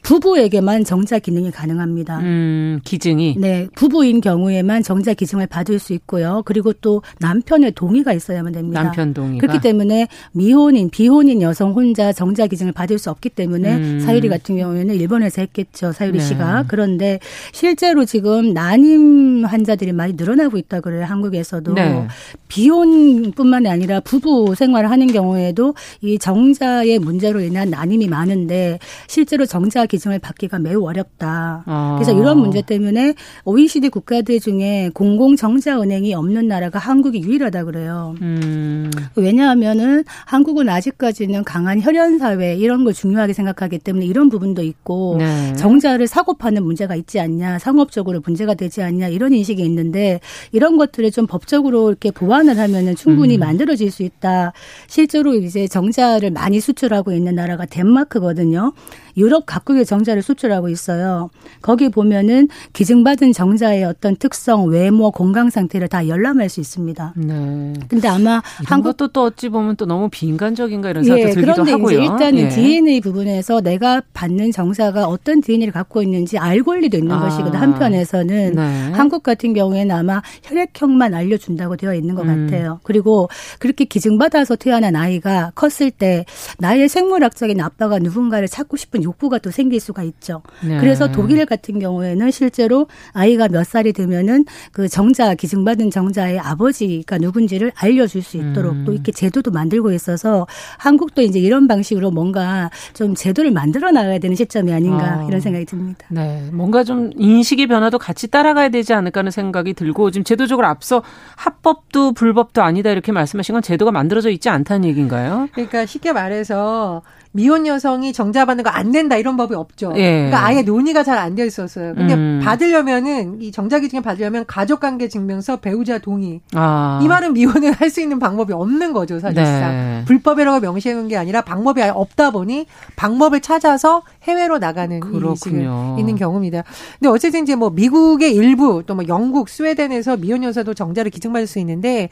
[0.07, 2.21] 부부에게만 정자 기능이 가능합니다.
[2.21, 3.35] 음, 기증이.
[3.41, 6.43] 네, 부부인 경우에만 정자 기증을 받을 수 있고요.
[6.45, 8.85] 그리고 또 남편의 동의가 있어야만 됩니다.
[8.85, 9.45] 남편 동의가.
[9.45, 14.01] 그렇기 때문에 미혼인, 비혼인 여성 혼자 정자 기증을 받을 수 없기 때문에 음.
[14.01, 15.91] 사유리 같은 경우에는 일본에서 했겠죠.
[15.91, 16.25] 사유리 네.
[16.25, 16.67] 씨가.
[16.69, 17.19] 그런데
[17.51, 21.05] 실제로 지금 난임 환자들이 많이 늘어나고 있다 그래요.
[21.05, 21.73] 한국에서도.
[21.73, 22.07] 네.
[22.47, 29.96] 비혼뿐만이 아니라 부부 생활을 하는 경우에도 이 정자의 문제로 인한 난임이 많은데 실제로 정자 기
[29.99, 31.65] 증을 받기가 매우 어렵다.
[31.67, 31.97] 아.
[31.99, 38.15] 그래서 이런 문제 때문에 OECD 국가들 중에 공공 정자 은행이 없는 나라가 한국이 유일하다 그래요.
[38.23, 45.17] 음, 왜냐하면은 한국은 아직까지는 강한 혈연 사회 이런 걸 중요하게 생각하기 때문에 이런 부분도 있고
[45.19, 45.55] 네.
[45.55, 50.21] 정자를 사고 파는 문제가 있지 않냐, 상업적으로 문제가 되지 않냐 이런 인식이 있는데
[50.53, 53.41] 이런 것들을 좀 법적으로 이렇게 보완을 하면은 충분히 음.
[53.41, 54.53] 만들어질 수 있다.
[54.87, 58.73] 실제로 이제 정자를 많이 수출하고 있는 나라가 덴마크거든요.
[59.17, 61.31] 유럽 각국의 정자를 수출하고 있어요.
[61.63, 67.15] 거기 보면은 기증받은 정자의 어떤 특성, 외모, 건강 상태를 다 열람할 수 있습니다.
[67.17, 67.73] 네.
[67.89, 71.73] 근데 아마 한국 것도 또 어찌 보면 또 너무 비인간적인가 이런 생각도 예, 들기도 그런데
[71.73, 71.99] 하고요.
[71.99, 72.49] 이제 일단은 예.
[72.49, 77.21] DNA 부분에서 내가 받는 정사가 어떤 DNA를 갖고 있는지 알 권리도 있는 아.
[77.21, 77.59] 것이거든.
[77.59, 78.93] 한편에서는 네.
[78.93, 82.47] 한국 같은 경우에는 아마 혈액형만 알려준다고 되어 있는 것 음.
[82.47, 82.81] 같아요.
[82.83, 86.25] 그리고 그렇게 기증받아서 태어난 아이가 컸을 때
[86.59, 90.43] 나의 생물학적인 아빠가 누군가를 찾고 싶은 욕구가 또 생길 수가 있죠.
[90.67, 90.79] 네.
[90.79, 97.73] 그래서 독일 같은 경우에는 실제로 아이가 몇 살이 되면은 그 정자 기증받은 정자의 아버지가 누군지를
[97.77, 98.85] 알려줄 수 있도록 음.
[98.85, 100.47] 또 이렇게 제도도 만들고 있어서
[100.79, 105.25] 한국도 이제 이런 방식으로 뭔가 좀 제도를 만들어 나가야 되는 시점이 아닌가 아.
[105.29, 106.07] 이런 생각이 듭니다.
[106.11, 111.03] 네, 뭔가 좀 인식의 변화도 같이 따라가야 되지 않을까 하는 생각이 들고 지금 제도적으로 앞서
[111.37, 115.49] 합법도 불법도 아니다 이렇게 말씀하신 건 제도가 만들어져 있지 않다는 얘기인가요?
[115.53, 119.93] 그러니까 쉽게 말해서 미혼 여성이 정자 받는 거 안 된다 이런 법이 없죠.
[119.97, 120.27] 예.
[120.29, 121.95] 그러니까 아예 논의가 잘 안 되어 있었어요.
[121.95, 122.41] 근데 음.
[122.43, 126.41] 받으려면은 이 정자 기증을 받으려면 가족관계 증명서, 배우자 동의.
[126.55, 129.71] 아, 이 말은 미혼을 할 수 있는 방법이 없는 거죠, 사실상.
[129.73, 130.03] 네.
[130.07, 135.37] 불법이라고 명시해 놓은 게 아니라 방법이 아예 없다 보니 방법을 찾아서 해외로 나가는 일이 그렇군요.
[135.37, 136.65] 지금 있는 경우입니다.
[136.99, 141.59] 근데 어쨌든 이제 뭐 미국의 일부 또 뭐 영국, 스웨덴에서 미혼 여사도 정자를 기증받을 수
[141.61, 142.09] 있는데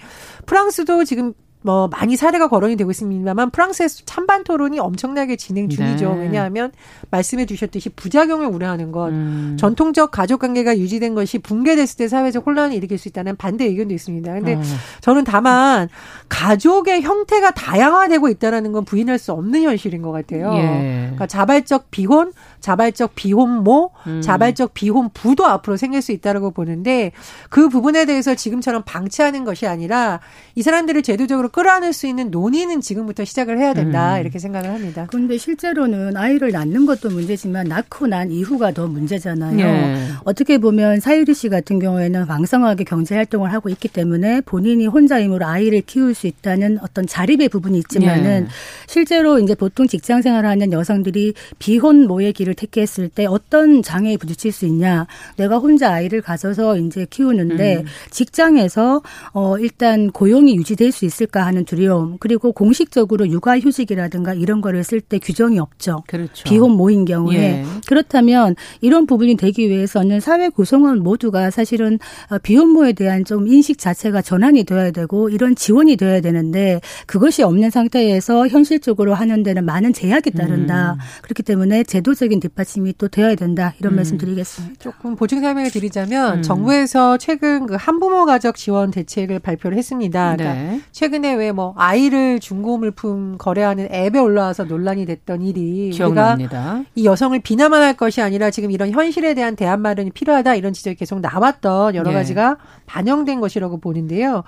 [0.47, 1.33] 프랑스도 지금
[1.65, 6.15] 뭐 많이 사례가 거론이 되고 있습니다만 프랑스에서 찬반 토론이 엄청나게 진행 중이죠.
[6.15, 6.25] 네.
[6.25, 6.73] 왜냐하면
[7.11, 9.57] 말씀해 주셨듯이 부작용을 우려하는 것, 음.
[9.59, 14.31] 전통적 가족 관계가 유지된 것이 붕괴됐을 때 사회적 혼란을 일으킬 수 있다는 반대 의견도 있습니다.
[14.35, 14.63] 근데 어.
[15.01, 15.89] 저는 다만
[16.29, 20.53] 가족의 형태가 다양화되고 있다는 건 부인할 수 없는 현실인 것 같아요.
[20.53, 20.99] 예.
[21.05, 24.23] 그러니까 자발적 비혼, 자발적 비혼모, 음.
[24.23, 27.13] 자발적 비혼부도 앞으로 생길 수 있다고 보는데
[27.51, 30.21] 그 부분에 대해서 지금처럼 방치하는 것이 아니라
[30.55, 34.21] 이 사람들을 제도적으로 끌어안을 수 있는 논의는 지금부터 시작을 해야 된다 음.
[34.23, 35.07] 이렇게 생각을 합니다.
[35.11, 39.59] 그런데 실제로는 아이를 낳는 것도 문제지만 낳고 난 이후가 더 문제잖아요.
[39.61, 40.09] 예.
[40.25, 45.45] 어떻게 보면 사유리 씨 같은 경우에는 왕성하게 경제 활동을 하고 있기 때문에 본인이 혼자 힘으로
[45.45, 48.49] 아이를 키울 수 있다는 어떤 자립의 부분이 있지만은 예.
[48.87, 55.07] 실제로 이제 보통 직장 생활하는 여성들이 비혼모의 길을 택했을 때 어떤 장애에 부딪힐 수 있냐?
[55.37, 57.85] 내가 혼자 아이를 가져서 이제 키우는데 음.
[58.11, 64.85] 직장에서 어 일단 고용이 유지될 수 있을까 하는 두려움 그리고 공식적으로 육아 휴직이라든가 이런 거를
[64.85, 66.03] 쓸 때 규정이 없죠.
[66.07, 66.45] 그렇죠.
[66.45, 67.65] 비혼 모인 경우에 예.
[67.87, 71.99] 그렇다면 이런 부분이 되기 위해서는 사회 구성원 모두가 사실은
[72.31, 77.71] 어, 비혼모에 대한 좀 인식 자체가 전환이 돼야 되고 이런 지원이 돼야 되는데 그것이 없는
[77.71, 80.95] 상태에서 현실적으로 하는 데는 많은 제약이 따른다.
[80.95, 80.99] 음.
[81.23, 83.73] 그렇기 때문에 제도적인 뒷받침이 또 되어야 된다.
[83.81, 84.75] 이런 말씀 드리겠습니다.
[84.79, 86.43] 조금 보충 설명을 드리자면 음.
[86.43, 90.37] 정부에서 최근 그 한부모 가족 지원 대책을 발표를 했습니다.
[90.37, 90.81] 그러니까 네.
[90.93, 96.83] 최근에 왜 뭐 아이를 중고 물품 거래하는 앱에 올라와서 논란이 됐던 일이 기억납니다.
[96.97, 100.97] 이 여성을 비난만 할 것이 아니라 지금 이런 현실에 대한 대안 마련이 필요하다 이런 지적이
[100.97, 102.15] 계속 나왔던 여러 예.
[102.15, 104.43] 가지가 반영된 것이라고 보는데요.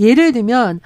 [0.00, 0.80] 예를 들면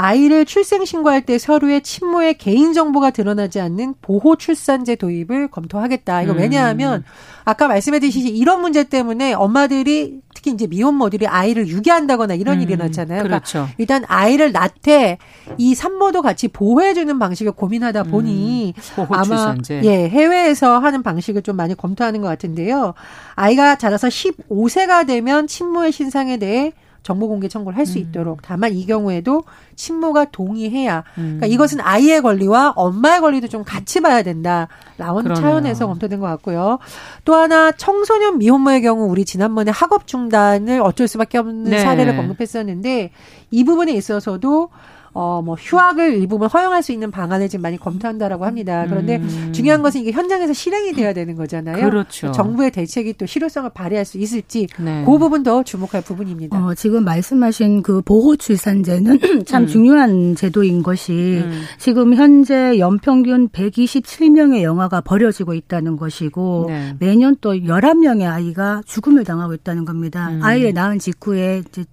[0.00, 6.22] 아이를 출생 신고할 때 서류에 친모의 개인 정보가 드러나지 않는 보호 출산제 도입을 검토하겠다.
[6.22, 6.38] 이거 음.
[6.38, 7.02] 왜냐하면
[7.44, 13.24] 아까 말씀해주신 이런 문제 때문에 엄마들이 특히 이제 미혼모들이 아이를 유기한다거나 이런 음, 일이 일어났잖아요.
[13.24, 13.68] 그러니까 그렇죠.
[13.76, 15.18] 일단 아이를 낳되
[15.56, 19.80] 이 산모도 같이 보호해주는 방식을 고민하다 보니 보호 아마 출산제.
[19.82, 22.94] 예 해외에서 하는 방식을 좀 많이 검토하는 것 같은데요.
[23.34, 29.44] 아이가 자라서 15세가 되면 친모의 신상에 대해 정보 공개 청구를 할수 있도록 다만 이 경우에도
[29.76, 31.50] 친모가 동의해야 그러니까 음.
[31.50, 35.42] 이것은 아이의 권리와 엄마의 권리도 좀 같이 봐야 된다 라온 그러네요.
[35.42, 36.78] 차원에서 검토된 것 같고요.
[37.24, 41.78] 또 하나 청소년 미혼모의 경우 우리 지난번에 학업 중단을 어쩔 수밖에 없는 네.
[41.78, 43.12] 사례를 언급했었는데
[43.50, 44.70] 이 부분에 있어서도
[45.12, 48.86] 어, 뭐, 휴학을 일부분 허용할 수 있는 방안을 지금 많이 검토한다라고 합니다.
[48.88, 49.52] 그런데 음.
[49.52, 51.88] 중요한 것은 이게 현장에서 실행이 돼야 되는 거잖아요.
[51.88, 52.32] 그렇죠.
[52.32, 55.04] 정부의 대책이 또 실효성을 발휘할 수 있을지 네.
[55.04, 56.58] 그 부분도 주목할 부분입니다.
[56.58, 59.66] 어, 지금 말씀하신 그 보호 출산제는 참 음.
[59.66, 61.62] 중요한 제도인 것이 음.
[61.78, 66.96] 지금 현재 연평균 127명의 영아가 버려지고 있다는 것이고 네.
[66.98, 70.28] 매년 또 11명의 아이가 죽음을 당하고 있다는 겁니다.
[70.30, 70.42] 음.
[70.42, 71.84] 아이를 낳은 직후에 이제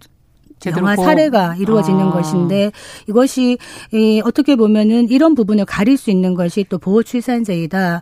[0.71, 2.12] 보호- 사례가 이루어지는 아.
[2.12, 2.71] 것인데
[3.08, 3.58] 이것이
[3.93, 8.01] 이 어떻게 보면은 이런 부분을 가릴 수 있는 것이 또 보호 출산제이다.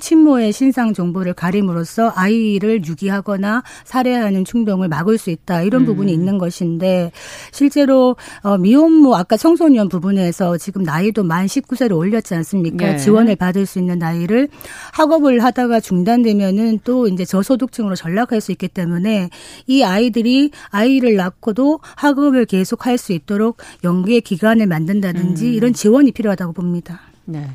[0.00, 5.62] 친모의 신상 정보를 가림으로써 아이를 유기하거나 살해하는 충동을 막을 수 있다.
[5.62, 5.86] 이런 음.
[5.86, 7.12] 부분이 있는 것인데
[7.52, 12.92] 실제로 어 미혼모 아까 청소년 부분에서 지금 나이도 만 19세로 올렸지 않습니까?
[12.92, 12.96] 예.
[12.96, 14.48] 지원을 받을 수 있는 나이를
[14.92, 19.30] 학업을 하다가 중단되면은 또 이제 저소득층으로 전락할 수 있기 때문에
[19.66, 25.52] 이 아이들이 아이를 낳고도 학업을 계속 할 수 있도록 연계 기간을 만든다든지 음.
[25.52, 27.00] 이런 지원이 필요하다고 봅니다.
[27.26, 27.48] 네.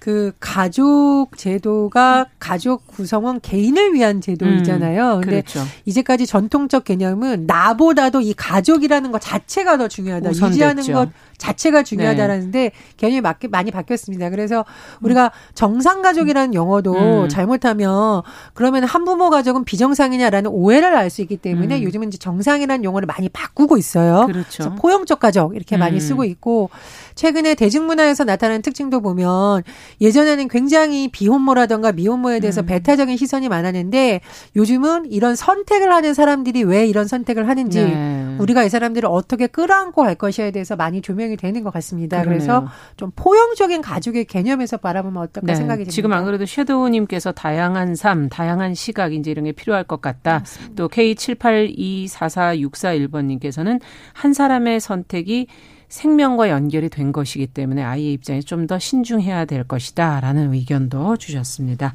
[0.00, 5.16] 그 가족 제도가 가족 구성원 개인을 위한 제도이잖아요.
[5.16, 5.60] 음, 근데 그렇죠.
[5.84, 10.30] 이제까지 전통적 개념은 나보다도 이 가족이라는 것 자체가 더 중요하다.
[10.30, 14.30] 유지하는 것 자체가 중요하다라는데 개념이 막- 많이 바뀌었습니다.
[14.30, 14.64] 그래서
[15.02, 17.28] 우리가 정상 가족이라는 용어도 음.
[17.28, 18.22] 잘못하면
[18.54, 21.82] 그러면 한부모 가족은 비정상이냐라는 오해를 알 수 있기 때문에 음.
[21.82, 24.26] 요즘은 이제 정상이라는 용어를 많이 바꾸고 있어요.
[24.26, 24.76] 그렇죠.
[24.76, 26.00] 포용적 가족 이렇게 많이 음.
[26.00, 26.70] 쓰고 있고
[27.14, 29.62] 최근에 대중문화에서 나타나는 특징도 보면
[30.00, 32.40] 예전에는 굉장히 비혼모라던가 미혼모에 음.
[32.40, 34.20] 대해서 배타적인 시선이 많았는데
[34.56, 38.36] 요즘은 이런 선택을 하는 사람들이 왜 이런 선택을 하는지 네.
[38.38, 42.22] 우리가 이 사람들을 어떻게 끌어안고 갈 것이에 대해서 많이 조명이 되는 것 같습니다.
[42.22, 42.38] 그러네요.
[42.38, 45.94] 그래서 좀 포용적인 가족의 개념에서 바라보면 어떨까 네, 생각이 듭니다.
[45.94, 50.42] 지금 안 그래도 섀도우님께서 다양한 삶, 다양한 시각 이제 이런 게 필요할 것 같다.
[50.76, 53.80] 또 K78244641번님께서는
[54.12, 55.46] 한 사람의 선택이
[55.90, 61.92] 생명과 연결이 된 것이기 때문에 아이의 입장에 좀 더 신중해야 될 것이다라는 의견도 주셨습니다.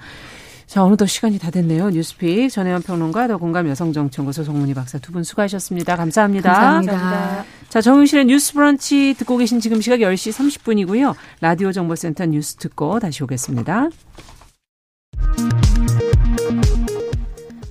[0.68, 1.90] 자, 어느덧 시간이 다 됐네요.
[1.92, 5.96] 뉴스픽 전혜연 평론가 더 공감 여성정치연구소 송문희 박사 두 분 수고하셨습니다.
[5.96, 6.52] 감사합니다.
[6.52, 7.46] 감사합니다.
[7.70, 11.16] 자, 정윤실의 뉴스 브런치 듣고 계신 지금 시각 10시 30분이고요.
[11.40, 13.90] 라디오 정보센터 뉴스 듣고 다시 오겠습니다.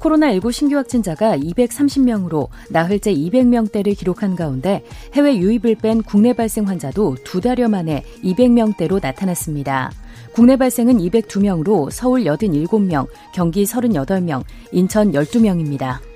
[0.04, 7.40] 코로나19 신규 확진자가 230명으로 나흘째 200명대를 기록한 가운데 해외 유입을 뺀 국내 발생 환자도 두
[7.40, 9.90] 달여 만에 200명대로 나타났습니다.
[10.32, 16.13] 국내 발생은 202명으로 서울 87명, 경기 38명, 인천 12명입니다.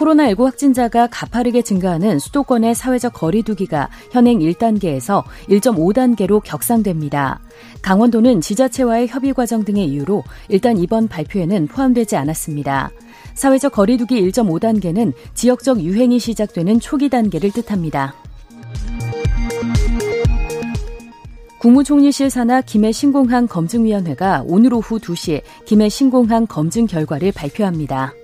[0.00, 7.40] 코로나19 확진자가 가파르게 증가하는 수도권의 사회적 거리두기가 현행 1단계에서 1.5단계로 격상됩니다.
[7.82, 12.90] 강원도는 지자체와의 협의 과정 등의 이유로 일단 이번 발표에는 포함되지 않았습니다.
[13.34, 18.14] 사회적 거리두기 1.5단계는 지역적 유행이 시작되는 초기 단계를 뜻합니다.
[21.58, 28.14] 국무총리실 산하 김해 신공항 검증위원회가 오늘 오후 2시에 김해 신공항 검증 결과를 발표합니다.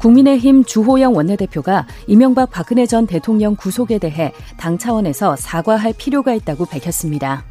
[0.00, 7.44] 국민의힘 주호영 원내대표가 이명박 박근혜 전 대통령 구속에 대해 당 차원에서 사과할 필요가 있다고 밝혔습니다.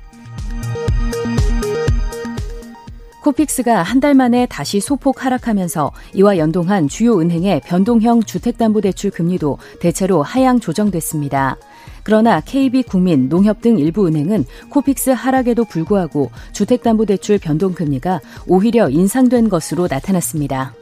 [3.26, 10.22] 코픽스가 한 달 만에 다시 소폭 하락하면서 이와 연동한 주요 은행의 변동형 주택담보대출 금리도 대체로
[10.22, 11.58] 하향 조정됐습니다.
[12.04, 19.88] 그러나 KB 국민, 농협 등 일부 은행은 코픽스 하락에도 불구하고 주택담보대출 변동금리가 오히려 인상된 것으로
[19.90, 20.76] 나타났습니다.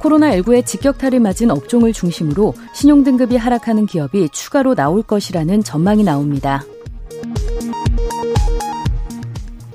[0.00, 6.64] 코로나19의 직격탄을 맞은 업종을 중심으로 신용등급이 하락하는 기업이 추가로 나올 것이라는 전망이 나옵니다.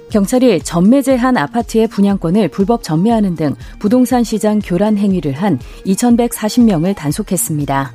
[0.09, 7.93] 경찰이 전매제한 아파트의 분양권을 불법 전매하는 등 부동산 시장 교란 행위를 한 2,140명을 단속했습니다.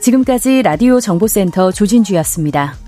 [0.00, 2.87] 지금까지 라디오 정보센터 조진주였습니다.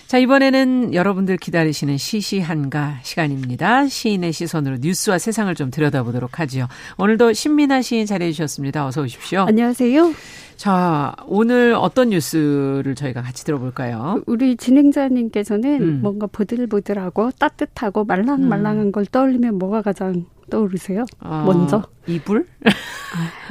[0.11, 3.87] 자, 이번에는 여러분들 기다리시는 시시한가 시간입니다.
[3.87, 6.67] 시인의 시선으로 뉴스와 세상을 좀 들여다보도록 하지요.
[6.97, 8.85] 오늘도 신민아 시인 자리해 주셨습니다.
[8.85, 9.45] 어서 오십시오.
[9.47, 10.13] 안녕하세요.
[10.57, 14.21] 자, 오늘 어떤 뉴스를 저희가 같이 들어볼까요?
[14.25, 15.99] 우리 진행자님께서는 음.
[16.01, 21.05] 뭔가 보들보들하고 따뜻하고 말랑말랑한 걸 떠올리면 뭐가 가장 떠오르세요?
[21.21, 21.81] 어, 먼저?
[22.05, 22.45] 이불?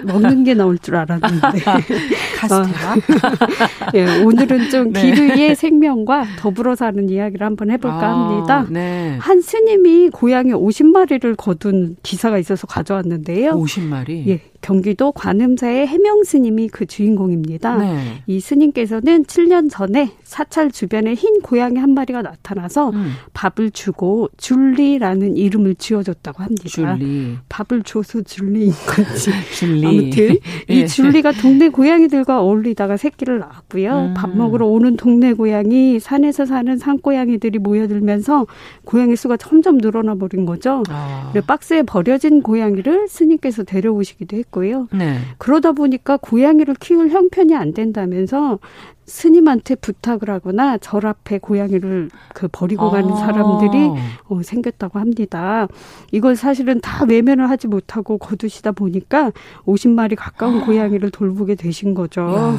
[0.05, 1.61] 먹는 게 나올 줄 알았는데.
[2.39, 2.97] 카스테라?
[3.95, 5.03] 예, 오늘은 좀 네.
[5.03, 8.67] 기르의 생명과 더불어 사는 이야기를 한번 해볼까 아, 합니다.
[8.71, 9.17] 네.
[9.21, 13.53] 한 스님이 고양이 50마리를 거둔 기사가 있어서 가져왔는데요.
[13.53, 14.29] 50마리?
[14.29, 17.77] 예, 경기도 관음사의 해명 스님이 그 주인공입니다.
[17.79, 18.23] 네.
[18.27, 25.37] 이 스님께서는 7년 전에 사찰 주변에 흰 고양이 한 마리가 나타나서 음, 밥을 주고 줄리라는
[25.37, 26.65] 이름을 지어줬다고 합니다.
[26.69, 27.39] 줄리.
[27.49, 29.31] 밥을 줘서 줄리인 건지.
[29.57, 29.87] 줄리.
[29.87, 30.37] 아무튼
[30.69, 30.75] 예.
[30.75, 34.09] 이 줄리가 동네 고양이들과 어울리다가 새끼를 낳았고요.
[34.11, 34.15] 음.
[34.15, 38.47] 밥 먹으러 오는 동네 고양이, 산에서 사는 산고양이들이 모여들면서
[38.85, 40.83] 고양이 수가 점점 늘어나 버린 거죠.
[40.91, 44.50] 아, 박스에 버려진 고양이를 스님께서 데려오시기도 했고요.
[44.51, 44.89] 했고요.
[44.93, 45.19] 네.
[45.39, 48.59] 그러다 보니까 고양이를 키울 형편이 안 된다면서
[49.07, 53.17] 스님한테 부탁을 하거나 절 앞에 고양이를 그 버리고 가는 아.
[53.17, 53.91] 사람들이
[54.29, 55.67] 어, 생겼다고 합니다.
[56.13, 59.33] 이걸 사실은 다 외면을 하지 못하고 거두시다 보니까
[59.67, 62.21] 50마리 가까운 고양이를 돌보게 되신 거죠.
[62.21, 62.59] 야.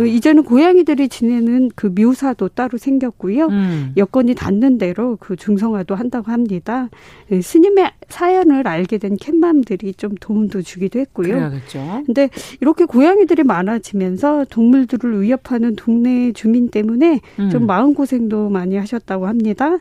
[0.00, 3.48] 그 이제는 고양이들이 지내는 그 묘사도 따로 생겼고요.
[3.48, 3.92] 음.
[3.98, 6.88] 여건이 닿는 대로 그 중성화도 한다고 합니다.
[7.30, 11.34] 예, 스님의 사연을 알게 된 캣맘들이 좀 도움도 주기도 했고요.
[11.34, 12.02] 그래야겠죠.
[12.06, 12.30] 근데
[12.62, 17.50] 이렇게 고양이들이 많아지면서 동물들을 위협하는 동네 주민 때문에 음.
[17.50, 19.78] 좀 마음고생도 많이 하셨다고 합니다.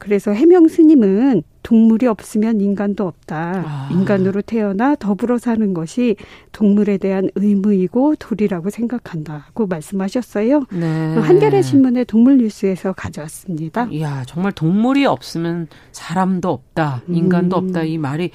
[0.00, 3.64] 그래서 해명 스님은 동물이 없으면 인간도 없다.
[3.66, 3.88] 아.
[3.92, 6.16] 인간으로 태어나 더불어 사는 것이
[6.52, 10.64] 동물에 대한 의무이고 도리라고 생각한다고 말씀하셨어요.
[10.72, 11.14] 네.
[11.16, 13.88] 한겨레 신문의 동물 뉴스에서 가져왔습니다.
[13.90, 17.66] 이야, 정말 동물이 없으면 사람도 없다, 인간도 음.
[17.66, 18.30] 없다 이 말이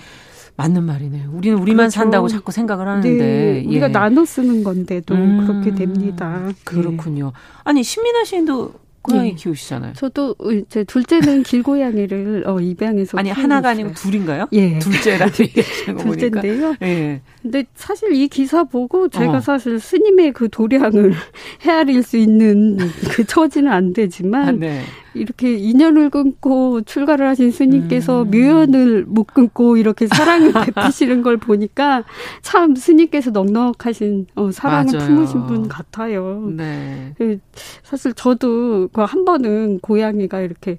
[0.58, 1.32] 맞는 말이네요.
[1.34, 2.00] 우리는 우리만 그렇죠.
[2.00, 3.92] 산다고 자꾸 생각을 하는데 네, 우리가 예.
[3.92, 6.48] 나눠 쓰는 건데도 음, 그렇게 됩니다.
[6.64, 7.34] 그렇군요.
[7.64, 9.36] 아니 신민아 시인도 고양이 네.
[9.36, 9.94] 키우시잖아요.
[9.94, 13.70] 저도 이제 둘째는 길고양이를 어, 입양해서 아니 하나가.
[13.70, 14.48] 아니고 둘인가요?
[14.54, 14.80] 예.
[14.80, 16.42] 둘째라는 얘기하시는 거 보니까.
[16.42, 16.76] 둘째인데요.
[16.82, 17.22] 예.
[17.42, 19.40] 근데 사실 이 기사 보고 제가 어.
[19.42, 21.14] 사실 스님의 그 도량을
[21.62, 22.78] 헤아릴 수 있는
[23.12, 24.82] 그 처지는 안 되지만 아, 네.
[25.16, 28.32] 이렇게 인연을 끊고 출가를 하신 스님께서 음.
[28.32, 32.04] 묘연을 못 끊고 이렇게 사랑을 베푸시는 걸 보니까
[32.42, 35.08] 참 스님께서 넉넉하신 어, 사랑을 맞아요.
[35.08, 36.52] 품으신 분 같아요.
[36.56, 37.14] 네.
[37.18, 37.40] 그
[37.84, 40.78] 사실 저도 그 한 번은 고양이가 이렇게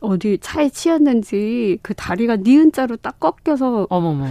[0.00, 4.26] 어디 차에 치였는지 그 다리가 니은 자로 딱 꺾여서 어머머.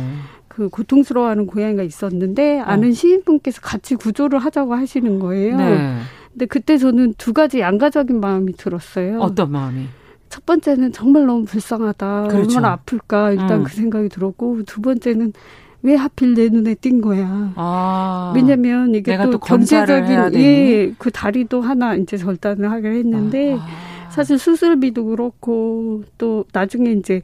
[0.48, 5.56] 그 고통스러워하는 고양이가 있었는데 아는 시인분께서 같이 구조를 하자고 하시는 거예요.
[5.56, 5.58] 어.
[5.58, 5.98] 네.
[6.38, 9.20] 근데 그때 저는 두 가지 양가적인 마음이 들었어요.
[9.22, 9.88] 어떤 마음이?
[10.30, 12.28] 첫 번째는 정말 너무 불쌍하다.
[12.28, 12.58] 그렇죠.
[12.58, 13.64] 얼마나 아플까 일단 음.
[13.64, 15.34] 그 생각이 들었고 두 번째는
[15.82, 17.54] 왜 하필 내 눈에 띈 거야.
[17.56, 18.34] 아.
[18.36, 20.36] 왜냐면 이게 또 또 경제적인?
[20.36, 23.66] 예, 그 다리도 하나 이제 절단을 하기로 했는데 아.
[24.12, 27.24] 사실 수술비도 그렇고 또 나중에 이제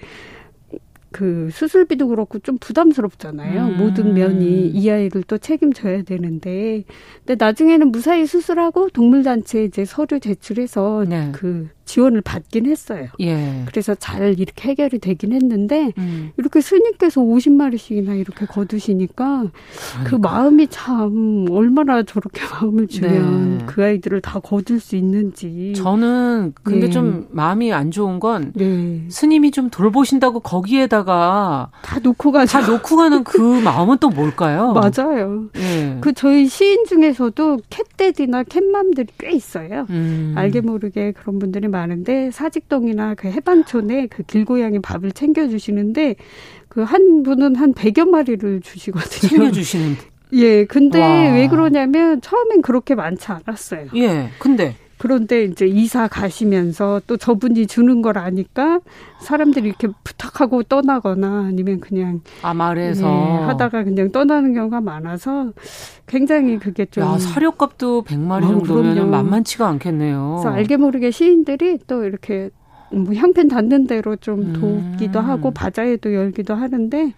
[1.13, 3.67] 그 수술비도 그렇고 좀 부담스럽잖아요.
[3.67, 3.77] 음.
[3.77, 6.83] 모든 면이 이 아이를 또 책임져야 되는데.
[7.25, 11.31] 근데 나중에는 무사히 수술하고 동물단체에 이제 서류 제출해서 네.
[11.31, 13.07] 그 지원을 받긴 했어요.
[13.19, 13.63] 예.
[13.65, 16.31] 그래서 잘 이렇게 해결이 되긴 했는데 음.
[16.37, 19.45] 이렇게 스님께서 50마리씩이나 이렇게 거두시니까
[20.05, 23.65] 그 마음이 참 얼마나 저렇게 마음을 주면 네.
[23.65, 25.73] 그 아이들을 다 거둘 수 있는지.
[25.75, 26.89] 저는 근데 네.
[26.89, 29.03] 좀 마음이 안 좋은 건 네.
[29.09, 32.51] 스님이 좀 돌보신다고 거기에다가 다 놓고 가죠.
[32.51, 34.73] 다 놓고 가는 그 마음은 또 뭘까요?
[34.73, 35.45] 맞아요.
[35.57, 35.97] 예.
[36.01, 39.85] 그 저희 시인 중에서도 캣데디나 캣맘들이 꽤 있어요.
[39.89, 40.33] 음.
[40.35, 46.15] 알게 모르게 그런 분들이 많은데 사직동이나 그 해반촌에 그 길고양이 밥을 챙겨 주시는데
[46.69, 49.29] 그 한 분은 한 100여 마리를 주시거든요.
[49.29, 49.95] 챙겨 주시는.
[50.33, 51.33] 예, 근데 와.
[51.35, 53.87] 왜 그러냐면 처음엔 그렇게 많지 않았어요.
[53.95, 54.29] 예.
[54.39, 58.79] 근데 그런데 이제 이사 가시면서 또 저분이 주는 걸 아니까
[59.19, 65.51] 사람들이 이렇게 부탁하고 떠나거나 아니면 그냥 아 말에서 예, 하다가 그냥 떠나는 경우가 많아서
[66.07, 69.11] 굉장히 그게 좀 야 사료값도 100마리 어, 정도면.
[69.11, 70.39] 만만치가 않겠네요.
[70.41, 72.49] 그래서 알게 모르게 시인들이 또 이렇게
[72.89, 74.93] 뭐 형편 닿는 대로 좀 음.
[74.95, 77.11] 돕기도 하고 바자회도 열기도 하는데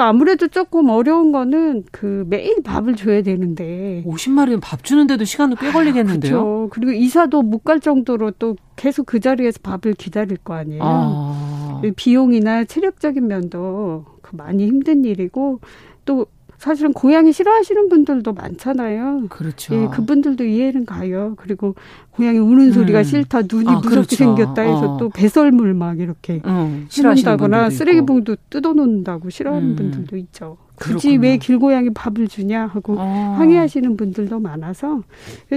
[0.00, 6.30] 아무래도 조금 어려운 거는 그 매일 밥을 줘야 되는데 50마리는 밥 주는데도 시간도 꽤 걸리겠는데요.
[6.32, 6.68] 그렇죠.
[6.70, 10.80] 그리고 이사도 못 갈 정도로 또 계속 그 자리에서 밥을 기다릴 거 아니에요.
[10.82, 11.78] 아.
[11.82, 15.60] 그 비용이나 체력적인 면도 그 많이 힘든 일이고
[16.04, 16.26] 또
[16.62, 19.26] 사실은 고양이 싫어하시는 분들도 많잖아요.
[19.30, 19.74] 그렇죠.
[19.74, 21.34] 예, 그분들도 이해는 가요.
[21.36, 21.74] 그리고
[22.12, 23.04] 고양이 우는 소리가 음.
[23.04, 24.14] 싫다, 눈이 아, 무섭게 그렇죠.
[24.16, 24.96] 생겼다 해서 어.
[24.96, 28.06] 또 배설물 막 이렇게 응, 싫어하시는 싫어한다거나 분들도 쓰레기 있고.
[28.06, 29.76] 봉도 뜯어놓는다고 싫어하는 음.
[29.76, 30.56] 분들도 있죠.
[30.82, 31.22] 굳이 그렇구나.
[31.22, 33.34] 왜 길고양이 밥을 주냐 하고 어.
[33.38, 35.02] 항의하시는 분들도 많아서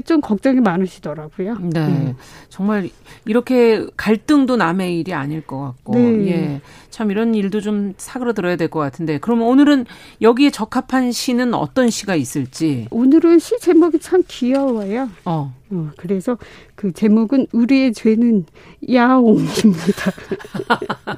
[0.05, 1.57] 좀 걱정이 많으시더라고요.
[1.71, 1.79] 네.
[1.79, 2.15] 음.
[2.49, 2.89] 정말
[3.25, 5.95] 이렇게 갈등도 남의 일이 아닐 것 같고.
[5.95, 6.27] 네.
[6.27, 6.61] 예.
[6.89, 9.17] 참 이런 일도 좀 사그러들어야 될 것 같은데.
[9.19, 9.85] 그러면 오늘은
[10.21, 12.87] 여기에 적합한 시는 어떤 시가 있을지.
[12.91, 15.09] 오늘은 시 제목이 참 귀여워요.
[15.25, 15.53] 어.
[15.71, 16.37] 어, 그래서
[16.75, 18.45] 그 제목은 우리의 죄는
[18.91, 20.11] 야옹입니다.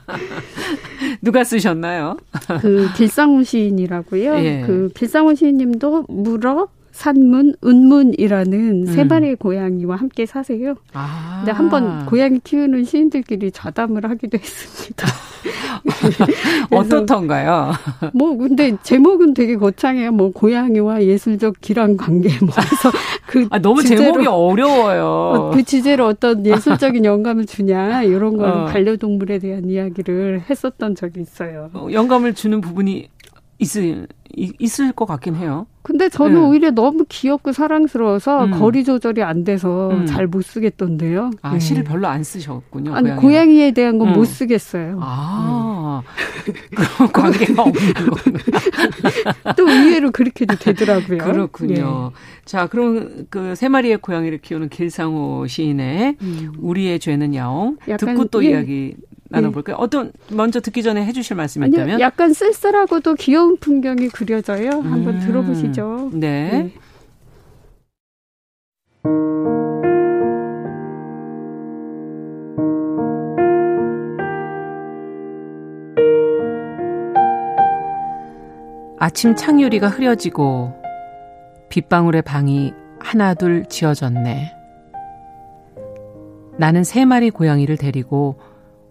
[1.27, 2.15] 누가 쓰셨나요?
[2.61, 4.35] 그 길상훈 시인이라고요.
[4.37, 4.63] 예.
[4.65, 9.07] 그 길상훈 시인님도 물어 산문, 은문이라는 세 음.
[9.09, 10.75] 마리의 고양이와 함께 사세요.
[10.93, 11.39] 아.
[11.39, 15.05] 근데 한번 고양이 키우는 시인들끼리 좌담을 하기도 했습니다.
[16.71, 17.73] 어떻던가요?
[18.13, 20.11] 뭐 근데 제목은 되게 거창해요.
[20.11, 22.91] 뭐 고양이와 예술적 기란 관계 뭐 해서
[23.25, 25.05] 그 아, 너무 주제로- 제목이 어려워요.
[25.05, 28.65] 어, 그 주제로 어떤 예술적인 영감을 주냐 이런 걸 어.
[28.65, 31.69] 반려동물에 대한 이야기를 했었던 적이 있어요.
[31.73, 33.09] 어, 영감을 주는 부분이
[33.59, 35.65] 있을 이- 있을 것 같긴 해요.
[35.81, 36.39] 근데 저는 네.
[36.47, 38.51] 오히려 너무 귀엽고 사랑스러워서 음.
[38.51, 40.05] 거리 조절이 안 돼서 음.
[40.05, 41.31] 잘못 쓰겠던데요.
[41.41, 41.59] 아, 네.
[41.59, 42.93] 시를 별로 안 쓰셨군요.
[42.93, 43.21] 아니 고양이가.
[43.21, 44.25] 고양이에 대한 건못 음.
[44.25, 44.99] 쓰겠어요.
[45.01, 46.03] 아,
[46.75, 47.93] 그런 관계가 없는.
[49.55, 51.17] 또 의외로 그렇게도 되더라고요.
[51.19, 52.11] 그렇군요.
[52.45, 56.51] 자, 그럼 그 세 마리의 고양이를 키우는 길상호 시인의 음.
[56.59, 58.49] 우리의 죄는 야옹 듣고 또 예.
[58.49, 58.95] 이야기
[59.29, 59.75] 나눠볼까요?
[59.77, 61.99] 어떤 먼저 듣기 전에 해주실 말씀이 아니요, 있다면?
[61.99, 64.69] 약간 쓸쓸하고도 귀여운 풍경이 그려져요.
[64.69, 65.19] 한번 음.
[65.19, 66.11] 들어보시죠.
[66.13, 66.71] 네.
[78.99, 80.73] 아침 창유리가 흐려지고
[81.69, 84.53] 빗방울의 방이 하나둘 지어졌네.
[86.57, 88.39] 나는 세 마리 고양이를 데리고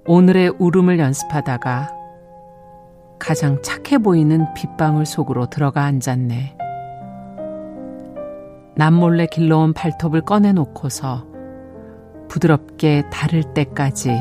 [0.09, 1.93] 오늘의 울음을 연습하다가
[3.19, 6.57] 가장 착해 보이는 빗방울 속으로 들어가 앉았네.
[8.77, 11.27] 남몰래 길러온 발톱을 꺼내놓고서
[12.29, 14.17] 부드럽게 닳을 때까지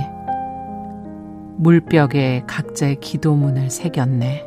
[1.58, 4.44] 물벽에 각자의 기도문을 새겼네.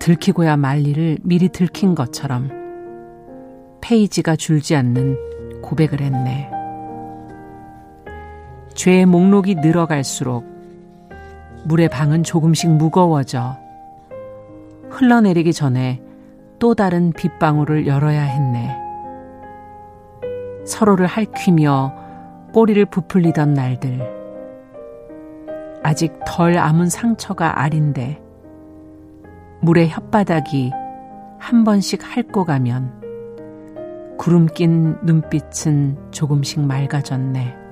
[0.00, 2.50] 들키고야 말 일을 미리 들킨 것처럼
[3.80, 6.55] 페이지가 줄지 않는 고백을 했네.
[8.76, 10.44] 죄의 목록이 늘어갈수록
[11.64, 13.56] 물의 방은 조금씩 무거워져
[14.90, 16.00] 흘러내리기 전에
[16.58, 18.76] 또 다른 빗방울을 열어야 했네.
[20.64, 21.94] 서로를 핥히며
[22.52, 24.14] 꼬리를 부풀리던 날들.
[25.82, 28.22] 아직 덜 아문 상처가 아린데
[29.60, 30.70] 물의 혓바닥이
[31.38, 37.65] 한 번씩 핥고 가면 구름 낀 눈빛은 조금씩 맑아졌네.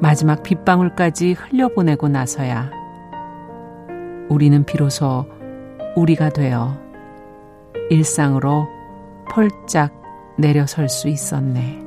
[0.00, 2.70] 마지막 빗방울까지 흘려보내고 나서야
[4.28, 5.26] 우리는 비로소
[5.96, 6.76] 우리가 되어
[7.90, 8.68] 일상으로
[9.30, 9.92] 폴짝
[10.38, 11.82] 내려설 수 있었네.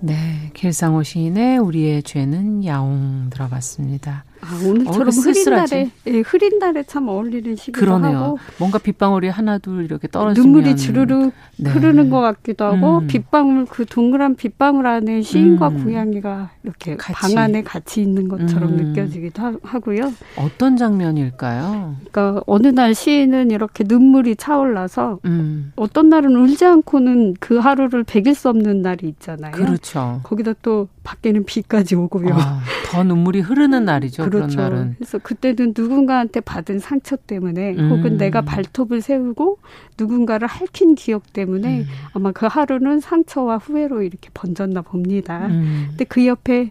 [0.00, 4.24] 네, 길상호 시인의 우리의 죄는 야옹 들어봤습니다.
[4.52, 5.74] 아, 오늘처럼 어, 흐린 쓸쓸하지?
[5.74, 8.16] 날에 예, 흐린 날에 참 어울리는 시기도 그러네요.
[8.18, 11.70] 하고 뭔가 빗방울이 하나 둘 이렇게 떨어지면 눈물이 주르륵 네.
[11.70, 13.06] 흐르는 것 같기도 하고 음.
[13.06, 15.84] 빗방울 그 동그란 빗방울 안에 시인과 음.
[15.84, 17.34] 고양이가 이렇게 같이.
[17.34, 18.76] 방 안에 같이 있는 것처럼 음.
[18.76, 20.12] 느껴지기도 하- 하고요.
[20.36, 21.96] 어떤 장면일까요?
[22.10, 28.34] 그러니까 어느 날 시인은 이렇게 눈물이 차올라서 음, 어떤 날은 울지 않고는 그 하루를 베길
[28.34, 29.52] 수 없는 날이 있잖아요.
[29.52, 30.20] 그렇죠.
[30.22, 32.34] 거기다 또 밖에는 비까지 오고요.
[32.34, 34.22] 아, 더 눈물이 흐르는 날이죠.
[34.30, 34.60] 그런 그렇죠.
[34.62, 34.94] 날은.
[34.98, 37.90] 그래서 그때는 누군가한테 받은 상처 때문에 음.
[37.90, 39.58] 혹은 내가 발톱을 세우고
[39.98, 41.86] 누군가를 핥힌 기억 때문에 음.
[42.12, 45.46] 아마 그 하루는 상처와 후회로 이렇게 번졌나 봅니다.
[45.46, 46.70] 음, 근데 그 옆에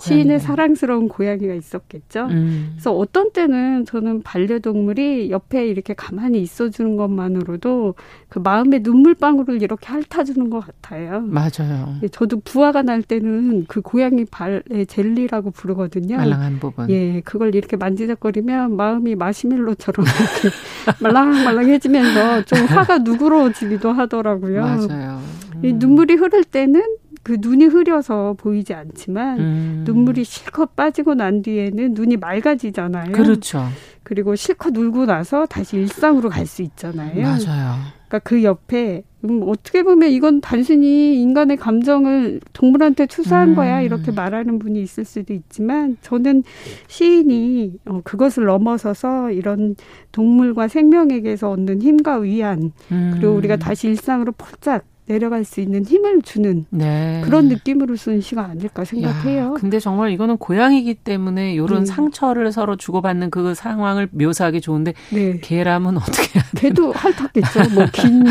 [0.00, 0.46] 시인의 고양이가.
[0.46, 2.26] 사랑스러운 고양이가 있었겠죠.
[2.30, 2.70] 음.
[2.72, 7.94] 그래서 어떤 때는 저는 반려동물이 옆에 이렇게 가만히 있어주는 것만으로도
[8.28, 11.20] 그 마음의 눈물방울을 이렇게 핥아주는 것 같아요.
[11.20, 11.96] 맞아요.
[12.02, 16.16] 예, 저도 부화가 날 때는 그 고양이 발에 젤리라고 부르거든요.
[16.16, 16.90] 말랑한 부분.
[16.90, 20.56] 예, 그걸 이렇게 만지작거리면 마음이 마시멜로처럼 이렇게
[21.02, 24.62] 말랑말랑해지면서 좀 화가 누그러지기도 하더라고요.
[24.62, 25.20] 맞아요.
[25.62, 25.78] 이 음.
[25.78, 26.82] 눈물이 흐를 때는
[27.22, 29.82] 그 눈이 흐려서 보이지 않지만 음.
[29.86, 33.12] 눈물이 실컷 빠지고 난 뒤에는 눈이 맑아지잖아요.
[33.12, 33.66] 그렇죠.
[34.02, 37.22] 그리고 실컷 울고 나서 다시 일상으로 갈 수 있잖아요.
[37.22, 37.74] 맞아요.
[38.08, 43.54] 그러니까 그 옆에 음, 어떻게 보면 이건 단순히 인간의 감정을 동물한테 투사한 음.
[43.54, 46.42] 거야 이렇게 말하는 분이 있을 수도 있지만 저는
[46.88, 49.76] 시인이 어, 그것을 넘어서서 이런
[50.10, 53.10] 동물과 생명에게서 얻는 힘과 위안 음.
[53.14, 57.20] 그리고 우리가 다시 일상으로 폴짝 내려갈 수 있는 힘을 주는 네.
[57.24, 59.42] 그런 느낌으로 쓴 시가 아닐까 생각해요.
[59.42, 61.84] 야, 근데 정말 이거는 고양이기 때문에 이런 음.
[61.84, 65.38] 상처를 서로 주고받는 그 상황을 묘사하기 좋은데 네.
[65.40, 66.60] 개라면 어떻게 해야 돼?
[66.68, 67.74] 걔도 핥았겠죠.
[67.74, 68.24] 뭐 긴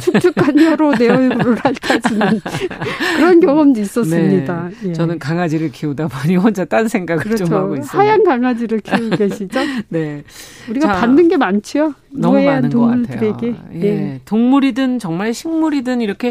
[0.00, 2.40] 축축한 혀로 내 얼굴을 핥아주는
[3.16, 4.70] 그런 경험도 있었습니다.
[4.84, 4.86] 예.
[4.88, 4.92] 네.
[4.94, 7.44] 저는 강아지를 키우다 보니 혼자 딴 생각을 그렇죠.
[7.44, 8.00] 좀 하고 있어요.
[8.00, 9.60] 하얀 강아지를 키우고 계시죠?
[9.90, 10.22] 네.
[10.70, 11.92] 우리가 자, 받는 게 많죠.
[12.14, 13.36] 너무 많은 것 같아요.
[13.42, 13.80] 예.
[13.82, 14.20] 예.
[14.24, 16.21] 동물이든 정말 식물이든 이렇게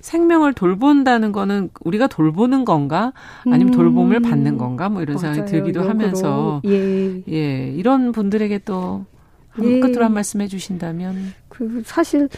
[0.00, 3.12] 생명을 돌본다는 거는 우리가 돌보는 건가?
[3.46, 3.76] 아니면 음.
[3.76, 4.88] 돌봄을 받는 건가?
[4.88, 5.50] 뭐 이런 생각이 맞아요.
[5.50, 5.90] 들기도 역으로.
[5.90, 7.22] 하면서 예.
[7.28, 9.06] 예, 이런 분들에게 또
[9.62, 9.80] 예.
[9.80, 12.28] 끝으로 한 말씀 해주신다면 그 사실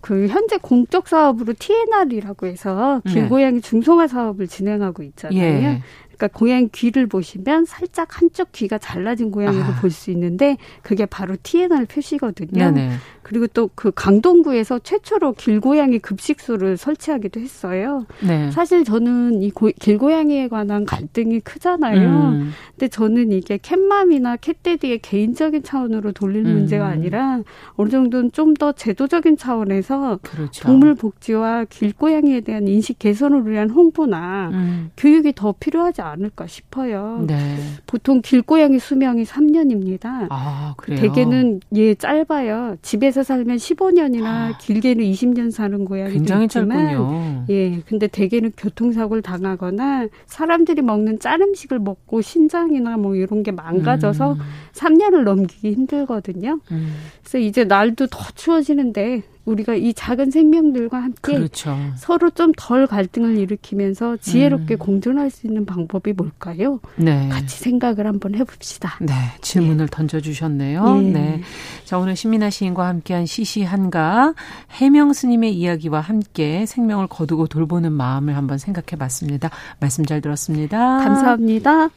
[0.00, 3.12] 그 현재 공적 사업으로 TNR이라고 해서 네.
[3.12, 5.38] 길고양이 중성화 사업을 진행하고 있잖아요.
[5.42, 5.82] 예,
[6.20, 9.80] 그러니까 고양이 귀를 보시면 살짝 한쪽 귀가 잘라진 고양이를 아.
[9.80, 12.70] 볼수 있는데 그게 바로 TNR 표시거든요.
[12.70, 12.92] 네네.
[13.30, 18.04] 그리고 또 그 강동구에서 최초로 길고양이 급식소를 설치하기도 했어요.
[18.26, 18.50] 네.
[18.50, 22.00] 사실 저는 이 고- 길고양이에 관한 갈등이 크잖아요.
[22.08, 22.50] 음.
[22.72, 26.52] 근데 저는 이게 캣맘이나 캣데디의 개인적인 차원으로 돌릴 음.
[26.54, 27.40] 문제가 아니라
[27.76, 30.64] 어느 정도는 좀 더 제도적인 차원에서 그렇죠.
[30.66, 34.90] 동물 복지와 길고양이에 대한 인식 개선을 위한 홍보나 음.
[34.96, 37.24] 교육이 더 필요하지 않을까 싶어요.
[37.28, 37.56] 네.
[37.86, 40.26] 보통 길고양이 수명이 3년입니다.
[40.30, 41.00] 아, 그래요.
[41.00, 42.76] 대개는 예 짧아요.
[42.82, 46.12] 집에서 살면 15년이나 길게는 20년 사는 고양이도 아.
[46.12, 47.44] 굉장히 있지만 짧군요.
[47.50, 54.32] 예, 근데 대개는 교통사고를 당하거나 사람들이 먹는 짠 음식을 먹고 신장이나 뭐 이런 게 망가져서
[54.34, 54.38] 음.
[54.72, 56.60] 3년을 넘기기 힘들거든요.
[56.70, 56.94] 음.
[57.22, 61.76] 그래서 이제 날도 더 추워지는데 우리가 이 작은 생명들과 함께 그렇죠.
[61.96, 64.78] 서로 좀 덜 갈등을 일으키면서 지혜롭게 음.
[64.78, 66.80] 공존할 수 있는 방법이 뭘까요?
[66.96, 67.28] 네.
[67.28, 68.98] 같이 생각을 한번 해봅시다.
[69.00, 71.02] 네, 질문을 던져주셨네요.
[71.04, 71.10] 예.
[71.10, 71.40] 네.
[71.84, 74.34] 자, 오늘 신민아 시인과 함께한 시시한가,
[74.72, 79.50] 해명 스님의 이야기와 함께 생명을 거두고 돌보는 마음을 한번 생각해 봤습니다.
[79.80, 80.98] 말씀 잘 들었습니다.
[80.98, 81.90] 감사합니다.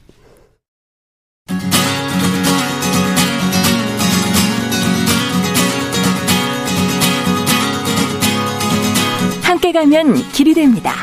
[9.73, 10.93] 가면 길이 됩니다.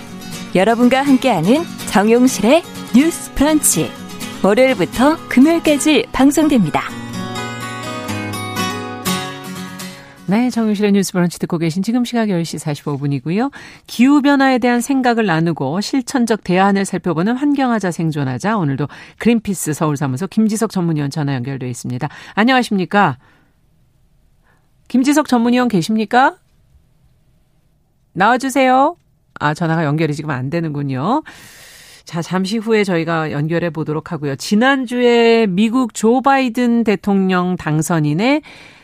[0.54, 2.62] 여러분과 함께하는 정용실의
[2.96, 3.90] 뉴스 브런치.
[4.42, 6.80] 월요일부터 금요일까지 방송됩니다.
[10.26, 13.50] 네, 정유실의 뉴스 브런치 듣고 계신 지금 시각 10시 45분이고요.
[13.88, 18.56] 기후변화에 대한 생각을 나누고 실천적 대안을 살펴보는 환경하자 생존하자.
[18.56, 18.86] 오늘도
[19.18, 22.08] 그린피스 서울사무소 김지석 전문위원 전화 연결돼 있습니다.
[22.34, 23.18] 안녕하십니까?
[24.86, 26.36] 김지석 전문위원 계십니까?
[28.20, 28.96] 나와주세요.
[29.40, 31.22] 아, 전화가 연결이 지금 안 되는군요.
[32.04, 34.36] 자, 잠시 후에 저희가 연결해 보도록 하고요.
[34.36, 38.42] 지난주에 미국 조 바이든 대통령 당선인의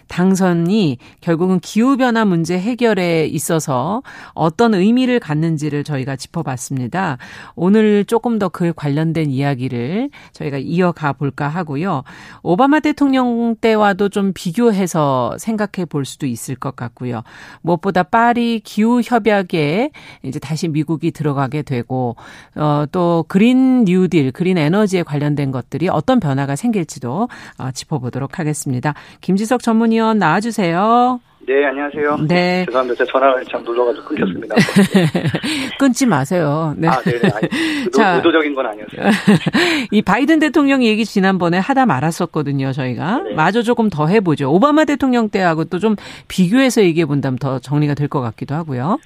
[0.08, 4.02] 당선이 결국은 기후변화 문제 해결에 있어서
[4.32, 7.18] 어떤 의미를 갖는지를 저희가 짚어봤습니다.
[7.54, 12.04] 오늘 조금 더 그에 관련된 이야기를 저희가 이어가 볼까 하고요.
[12.42, 17.22] 오바마 대통령 때와도 좀 비교해서 생각해 볼 수도 있을 것 같고요.
[17.62, 19.90] 무엇보다 파리 기후 협약에
[20.22, 22.16] 이제 다시 미국이 들어가게 되고,
[22.54, 27.28] 어, 또 그린 뉴딜, 그린 에너지에 관련된 것들이 어떤 변화가 생길지도
[27.58, 28.94] 어, 짚어보도록 하겠습니다.
[29.20, 31.20] 김지석 전문위 원 나와주세요.
[31.46, 32.16] 네, 안녕하세요.
[32.28, 32.64] 네.
[32.66, 33.04] 죄송합니다.
[33.04, 34.56] 제 전화를 참 눌러가지고 끊겼습니다.
[35.78, 36.74] 끊지 마세요.
[36.76, 36.88] 네.
[36.88, 37.20] 아, 네네.
[37.34, 37.48] 아니,
[37.84, 38.16] 의도, 자.
[38.16, 39.10] 의도적인 건 아니었어요.
[39.92, 43.22] 이 바이든 대통령 얘기 지난번에 하다 말았었거든요, 저희가.
[43.22, 43.34] 네.
[43.34, 44.50] 마저 조금 더 해보죠.
[44.52, 45.94] 오바마 대통령 때하고 또 좀
[46.26, 48.98] 비교해서 얘기해 본다면 더 정리가 될 것 같기도 하고요.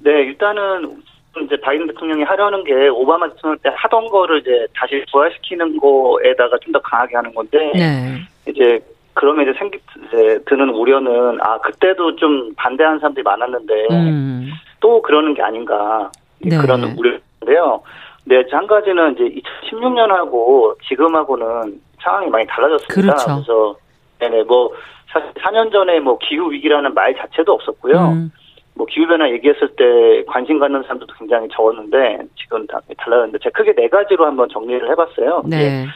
[0.00, 1.00] 네, 일단은
[1.44, 6.72] 이제 바이든 대통령이 하려는 게 오바마 대통령 때 하던 거를 이제 다시 부활시키는 거에다가 좀
[6.72, 8.18] 더 강하게 하는 건데 네.
[8.48, 8.80] 이제
[9.14, 14.50] 그러면 이제 생기 이제 드는 우려는 아 그때도 좀 반대하는 사람들이 많았는데 음.
[14.80, 16.10] 또 그러는 게 아닌가
[16.40, 16.56] 네.
[16.56, 17.82] 그런 우려인데요.
[18.26, 19.40] 네, 한 가지는 이제
[19.70, 23.14] 2016년하고 지금하고는 상황이 많이 달라졌습니다.
[23.14, 23.34] 그렇죠.
[23.34, 23.76] 그래서
[24.18, 24.72] 네네 뭐
[25.12, 27.94] 사실 4년 전에 뭐 기후 위기라는 말 자체도 없었고요.
[27.94, 28.32] 음.
[28.74, 33.88] 뭐 기후변화 얘기했을 때 관심 갖는 사람들도 굉장히 적었는데 지금 다 달라졌는데 제가 크게 네
[33.88, 35.42] 가지로 한번 정리를 해봤어요.
[35.46, 35.86] 네.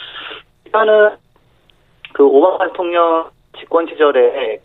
[0.64, 1.10] 일단은
[2.18, 4.58] 그 오바마 대통령 집권 시절에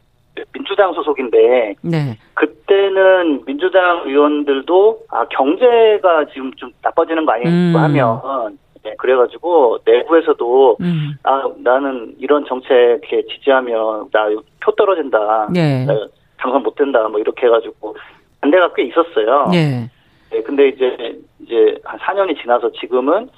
[0.52, 2.18] 민주당 소속인데 네.
[2.34, 7.76] 그때는 민주당 의원들도 아 경제가 지금 좀 나빠지는 거 아닌가 음.
[7.76, 11.14] 하면 네, 그래가지고 내부에서도 음.
[11.22, 14.28] 아 나는 이런 정책에 지지하면 나
[14.60, 15.50] 표 떨어진다.
[15.54, 15.86] 네.
[15.86, 15.94] 나
[16.38, 17.08] 당선 못 된다.
[17.08, 17.96] 뭐 이렇게 해가지고
[18.42, 19.50] 반대가 꽤 있었어요.
[19.52, 19.90] 네.
[20.32, 23.30] 네, 근데 이제 이제 한 4년이 지나서 지금은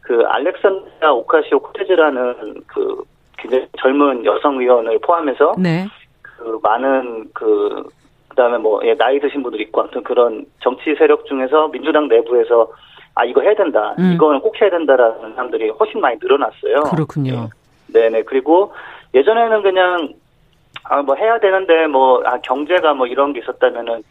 [0.00, 3.04] 그 알렉산드라 오카시오 코테즈라는 그
[3.78, 5.86] 젊은 여성 의원을 포함해서 네.
[6.22, 7.82] 그 많은 그
[8.28, 12.68] 그다음에 뭐 예, 나이 드신 분들 있고 아무튼 그런 정치 세력 중에서 민주당 내부에서
[13.14, 14.12] 아 이거 해야 된다 음.
[14.14, 16.82] 이거는 꼭 해야 된다라는 사람들이 훨씬 많이 늘어났어요.
[16.90, 17.48] 그렇군요.
[17.92, 18.72] 네네 그리고
[19.14, 20.14] 예전에는 그냥
[20.84, 24.02] 아 뭐 해야 되는데 뭐 아 경제가 뭐 이런 게 있었다면은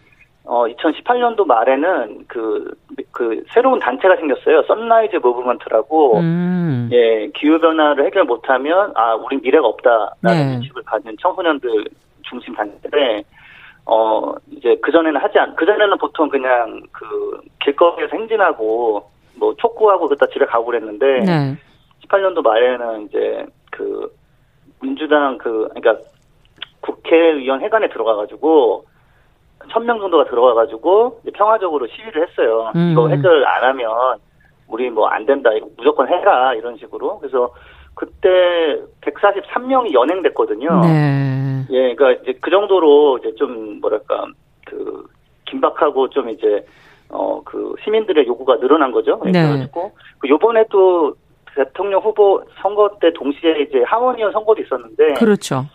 [0.49, 2.75] 어 2018년도 말에는 그
[3.19, 4.63] 그 새로운 단체가 생겼어요.
[4.63, 6.89] Sunrise Movement라고 음.
[6.91, 10.53] 예 기후 변화를 해결 못하면 아 우리 미래가 없다라는 네.
[10.53, 11.85] 인식을 가진 청소년들
[12.21, 13.23] 중심 단체인데
[13.85, 15.53] 어 이제 그 전에는 하지 않.
[15.55, 19.03] 그 전에는 보통 그냥 그 길거리에서 행진하고
[19.35, 21.57] 뭐 촉구하고 그다 집에 가고 그랬는데 네.
[22.07, 24.09] 18년도 말에는 이제 그
[24.81, 25.97] 민주당 그 그러니까
[26.79, 28.85] 국회의원 회관에 들어가가지고
[29.71, 32.71] 천 명 정도가 들어가가지고 이제 평화적으로 시위를 했어요.
[32.75, 32.91] 음.
[32.93, 33.89] 이거 해결 안 하면
[34.67, 37.51] 우리 뭐 안 된다 무조건 해라 이런 식으로 그래서
[37.95, 38.29] 그때
[39.01, 40.81] 143명이 연행됐거든요.
[40.81, 41.65] 네.
[41.71, 44.25] 예, 그러니까 이제 그 정도로 이제 좀 뭐랄까
[44.65, 45.05] 그
[45.45, 46.65] 긴박하고 좀 이제
[47.09, 49.19] 어 그 시민들의 요구가 늘어난 거죠.
[49.25, 49.41] 예, 네.
[49.41, 51.15] 그래가지고 그 요번에 또
[51.55, 55.65] 대통령 후보 선거 때 동시에 이제 하원의원 선거도 있었는데 그렇죠.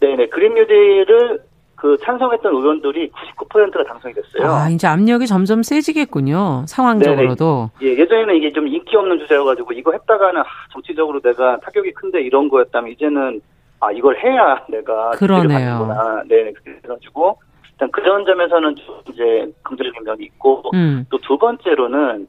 [0.00, 1.40] 네네 그린 뉴딜을
[1.80, 4.50] 그 찬성했던 의원들이 99%가 당선이 됐어요.
[4.52, 6.66] 아, 이제 압력이 점점 세지겠군요.
[6.68, 7.70] 상황적으로도.
[7.80, 12.50] 예, 예전에는 이게 좀 인기 없는 주제여가지고 이거 했다가는 아, 정치적으로 내가 타격이 큰데 이런
[12.50, 13.40] 거였다면 이제는
[13.80, 15.48] 아 이걸 해야 내가 그러네요.
[15.88, 16.22] 받는구나.
[16.28, 17.38] 네, 그래가지고
[17.72, 21.06] 일단 그런 점에서는 좀 이제 긍정적인 면이 있고 음.
[21.08, 22.26] 또두 번째로는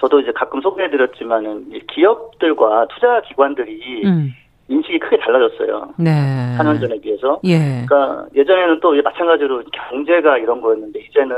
[0.00, 4.34] 저도 이제 가끔 소개해드렸지만은 이 기업들과 투자 기관들이 음.
[4.68, 5.94] 인식이 크게 달라졌어요.
[5.98, 6.10] 네.
[6.58, 7.40] 4년 전에 비해서.
[7.44, 7.84] 예.
[7.86, 11.36] 그러니까 예전에는 또 마찬가지로 경제가 이런 거였는데 이제는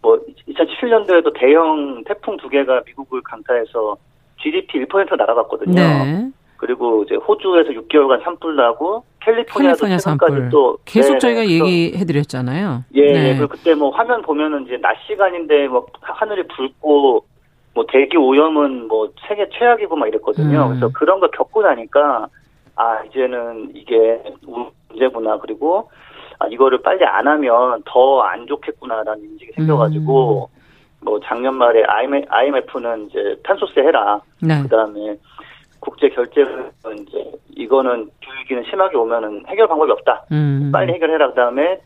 [0.00, 3.96] 뭐 2017년도에도 대형 태풍 두 개가 미국을 강타해서
[4.40, 5.74] GDP 1% 날아갔거든요.
[5.74, 6.30] 네.
[6.56, 10.48] 그리고 이제 호주에서 6개월간 산불 나고 캘리포니아도 캘리포니아 최근까지 산불.
[10.50, 12.84] 또 계속 네, 저희가 그래서 얘기해 드렸잖아요.
[12.94, 13.28] 예, 네.
[13.30, 13.36] 예.
[13.36, 17.24] 그리고 그때 뭐 화면 보면은 이제 낮 시간인데 뭐 하늘이 붉고
[17.74, 20.66] 뭐 대기 오염은 뭐 세계 최악이고 막 이랬거든요.
[20.66, 20.68] 음.
[20.68, 22.28] 그래서 그런 거 겪고 나니까
[22.76, 24.22] 아 이제는 이게
[24.90, 25.90] 문제구나 그리고
[26.38, 30.60] 아 이거를 빨리 안 하면 더 안 좋겠구나라는 인식이 생겨가지고 음.
[31.04, 31.84] 뭐 작년 말에
[32.28, 34.20] IMF는 이제 탄소세 해라.
[34.42, 34.62] 네.
[34.62, 35.16] 그다음에
[35.80, 36.70] 국제 결제는
[37.06, 40.24] 이제 이거는 교육위기는 심하게 오면은 해결 방법이 없다.
[40.32, 40.70] 음.
[40.72, 41.28] 빨리 해결해라.
[41.28, 41.78] 그다음에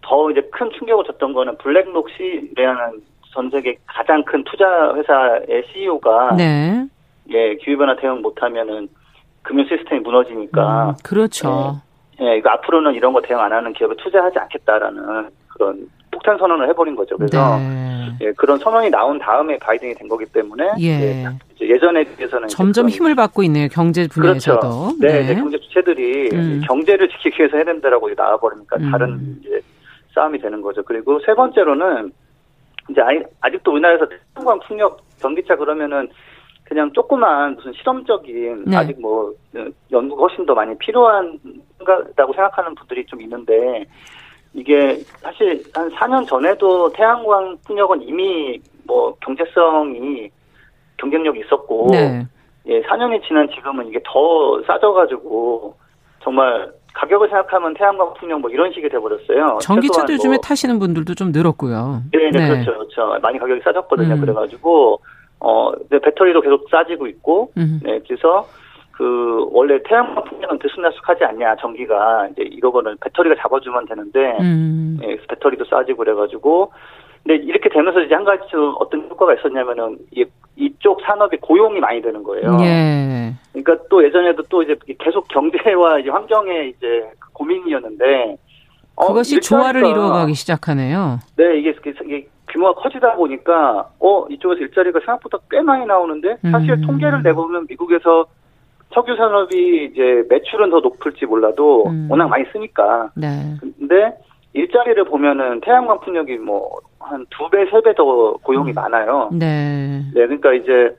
[0.00, 3.02] 더 이제 큰 충격을 줬던 거는 블랙록시라는
[3.34, 6.86] 전 세계 가장 큰 투자 회사의 CEO가 네.
[7.30, 8.88] 예 기후 변화 대응 못하면은
[9.42, 11.80] 금융 시스템이 무너지니까 음, 그렇죠.
[12.20, 16.94] 예 이거 앞으로는 이런 거 대응 안 하는 기업에 투자하지 않겠다라는 그런 폭탄 선언을 해버린
[16.94, 17.16] 거죠.
[17.16, 18.16] 그래서 네.
[18.20, 21.26] 예 그런 선언이 나온 다음에 바이든이 된 거기 때문에 예.
[21.56, 23.68] 이제 예전에 비해서는 점점 힘을 받고 있네요.
[23.68, 24.60] 경제 분야에서도.
[24.60, 24.96] 그렇죠.
[25.00, 26.62] 네, 이제 경제 주체들이 음.
[26.66, 28.90] 경제를 지키기 위해서 해야 된다라고 나와버리니까 음.
[28.90, 29.60] 다른 이제
[30.14, 30.82] 싸움이 되는 거죠.
[30.82, 32.12] 그리고 세 번째로는
[32.90, 33.00] 이제
[33.40, 36.08] 아직도 우리나라에서 태양광 풍력 전기차 그러면은
[36.72, 38.76] 그냥 조그만 무슨 실험적인 네.
[38.76, 43.84] 아직 뭐 어, 연구가 훨씬 더 많이 필요하다고 생각하는 분들이 좀 있는데
[44.54, 50.30] 이게 사실 한 4년 전에도 태양광 풍력은 이미 뭐 경제성이
[50.96, 52.26] 경쟁력이 있었고 네.
[52.66, 55.76] 예, 4년이 지난 지금은 이게 더 싸져가지고
[56.22, 59.58] 정말 가격을 생각하면 태양광 풍력 뭐 이런 식이 돼버렸어요.
[59.60, 62.02] 전기차도 최소한 요즘에 뭐, 타시는 분들도 좀 늘었고요.
[62.12, 63.18] 네, 네, 그렇죠, 그렇죠.
[63.20, 64.14] 많이 가격이 싸졌거든요.
[64.14, 64.20] 음.
[64.20, 65.00] 그래가지고
[65.44, 67.80] 어, 네, 배터리도 계속 싸지고 있고, 음.
[67.82, 68.46] 네, 그래서
[68.92, 74.98] 그 원래 태양광 풍력은 들쑥날쑥하지 않냐 전기가 이제 이거는 배터리가 잡아주면 되는데, 음.
[75.02, 76.70] 예, 배터리도 싸지고 그래가지고
[77.24, 80.24] 근데 이렇게 되면서 이제 한 가지 좀 어떤 효과가 있었냐면은 이,
[80.56, 82.58] 이쪽 산업이 고용이 많이 되는 거예요.
[82.60, 83.32] 예.
[83.52, 88.36] 그러니까 또 예전에도 또 이제 계속 경제와 이제 환경에 이제 고민이었는데
[88.96, 91.20] 어, 그것이 조화를 하니까 이루어가기 시작하네요.
[91.36, 91.74] 네 이게,
[92.04, 96.82] 이게 규모가 커지다 보니까 어 이쪽에서 일자리가 생각보다 꽤 많이 나오는데 사실 음.
[96.82, 98.26] 통계를 내보면 미국에서
[98.94, 102.08] 석유 산업이 이제 매출은 더 높을지 몰라도 음.
[102.10, 103.28] 워낙 많이 쓰니까 네.
[103.60, 104.14] 근데
[104.52, 108.74] 일자리를 보면은 태양광 풍력이 뭐 한 두 배, 세 배 더 고용이 음.
[108.74, 109.28] 많아요.
[109.32, 110.02] 네.
[110.14, 110.94] 네, 그러니까 이제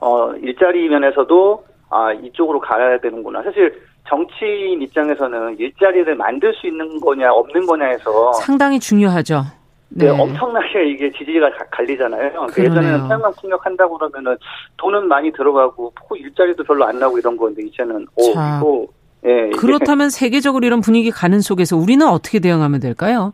[0.00, 3.42] 어 일자리 면에서도 아 이쪽으로 가야 되는구나.
[3.42, 9.40] 사실 정치인 입장에서는 일자리를 만들 수 있는 거냐 없는 거냐에서 상당히 중요하죠.
[9.88, 12.30] 네, 엄청나게 이게 지지가 가- 갈리잖아요.
[12.32, 12.48] 그러네요.
[12.58, 14.36] 예전에는 태양광 풍력 한다고 그러면은
[14.76, 18.86] 돈은 많이 들어가고 뭐 일자리도 별로 안 나고 이런 건데 이제는 오 자, 이거
[19.24, 23.32] 예 그렇다면 세계적으로 이런 분위기 가는 속에서 우리는 어떻게 대응하면 될까요?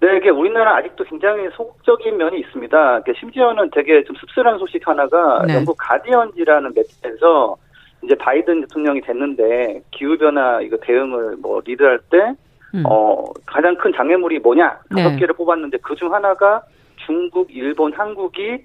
[0.00, 3.02] 네, 이게 우리나라 아직도 굉장히 소극적인 면이 있습니다.
[3.20, 5.54] 심지어는 되게 좀 씁쓸한 소식 하나가 네.
[5.56, 7.56] 영국 가디언지라는 매체에서
[8.02, 12.32] 이제 바이든 대통령이 됐는데 기후 변화 이거 대응을 뭐 리드할 때
[12.74, 12.82] 음.
[12.86, 15.16] 어, 가장 큰 장애물이 뭐냐 다섯 네.
[15.16, 16.62] 개를 뽑았는데 그 중 하나가
[17.06, 18.62] 중국, 일본, 한국이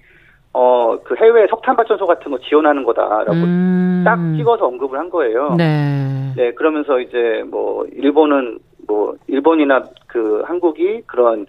[0.52, 4.02] 어, 그 해외 석탄 발전소 같은 거 지원하는 거다라고 음.
[4.04, 5.54] 딱 찍어서 언급을 한 거예요.
[5.56, 6.32] 네.
[6.36, 11.46] 네, 그러면서 이제 뭐 일본은 뭐 일본이나 그 한국이 그런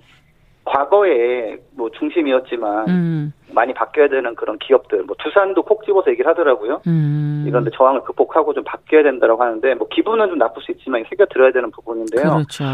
[0.67, 3.33] 과거에 뭐 중심이었지만 음.
[3.51, 6.81] 많이 바뀌어야 되는 그런 기업들, 뭐 두산도 콕 집어서 얘기를 하더라고요.
[6.87, 7.45] 음.
[7.47, 11.51] 이런데 저항을 극복하고 좀 바뀌어야 된다고 하는데 뭐 기분은 좀 나쁠 수 있지만 새겨 들어야
[11.51, 12.29] 되는 부분인데요.
[12.29, 12.65] 그렇죠.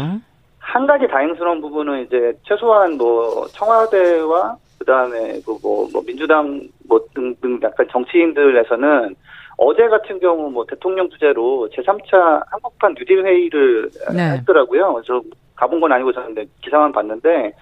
[0.58, 7.86] 한 가지 다행스러운 부분은 이제 최소한 뭐 청와대와 그다음에 그뭐 뭐 민주당 뭐 등등 약간
[7.90, 9.14] 정치인들에서는
[9.56, 14.38] 어제 같은 경우 뭐 대통령 주재로 제3차 한국판 뉴딜 회의를 네.
[14.38, 14.94] 했더라고요.
[14.94, 15.22] 그래서
[15.54, 17.52] 가본 건 아니고 저는 기사만 봤는데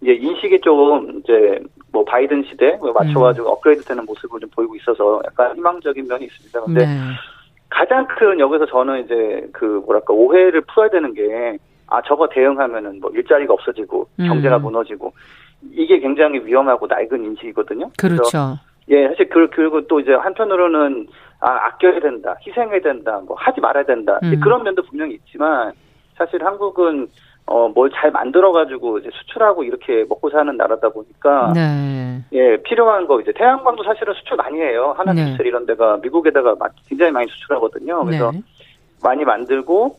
[0.00, 1.60] 이제 인식이 좀 이제
[1.92, 6.60] 뭐 바이든 시대에 맞춰가지고 업그레이드되는 모습을 좀 보이고 있어서 약간 희망적인 면이 있습니다.
[6.62, 6.94] 근데 네.
[7.70, 13.10] 가장 큰 여기서 저는 이제 그 뭐랄까 오해를 풀어야 되는 게 아 저거 대응하면은 뭐
[13.10, 14.28] 일자리가 없어지고 음.
[14.28, 15.12] 경제가 무너지고
[15.70, 17.90] 이게 굉장히 위험하고 낡은 인식이거든요.
[17.98, 18.58] 그렇죠.
[18.88, 21.08] 예, 사실 그, 그리고 또 이제 한편으로는,
[21.40, 24.20] 아, 아껴야 된다, 희생해야 된다, 뭐, 하지 말아야 된다.
[24.22, 24.38] 음.
[24.38, 25.72] 그런 면도 분명히 있지만,
[26.14, 27.08] 사실 한국은,
[27.46, 32.20] 어, 뭘 잘 만들어가지고 이제 수출하고 이렇게 먹고 사는 나라다 보니까, 네.
[32.32, 34.94] 예, 필요한 거, 이제 태양광도 사실은 수출 많이 해요.
[34.98, 35.36] 하나 네.
[35.40, 38.04] 이런 데가 미국에다가 마- 굉장히 많이 수출하거든요.
[38.04, 38.40] 그래서 네.
[39.02, 39.96] 많이 만들고,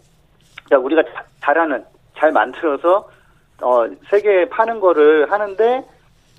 [0.69, 1.85] 자, 우리가 자- 잘하는,
[2.17, 3.07] 잘 만들어서,
[3.61, 5.85] 어, 세계에 파는 거를 하는데,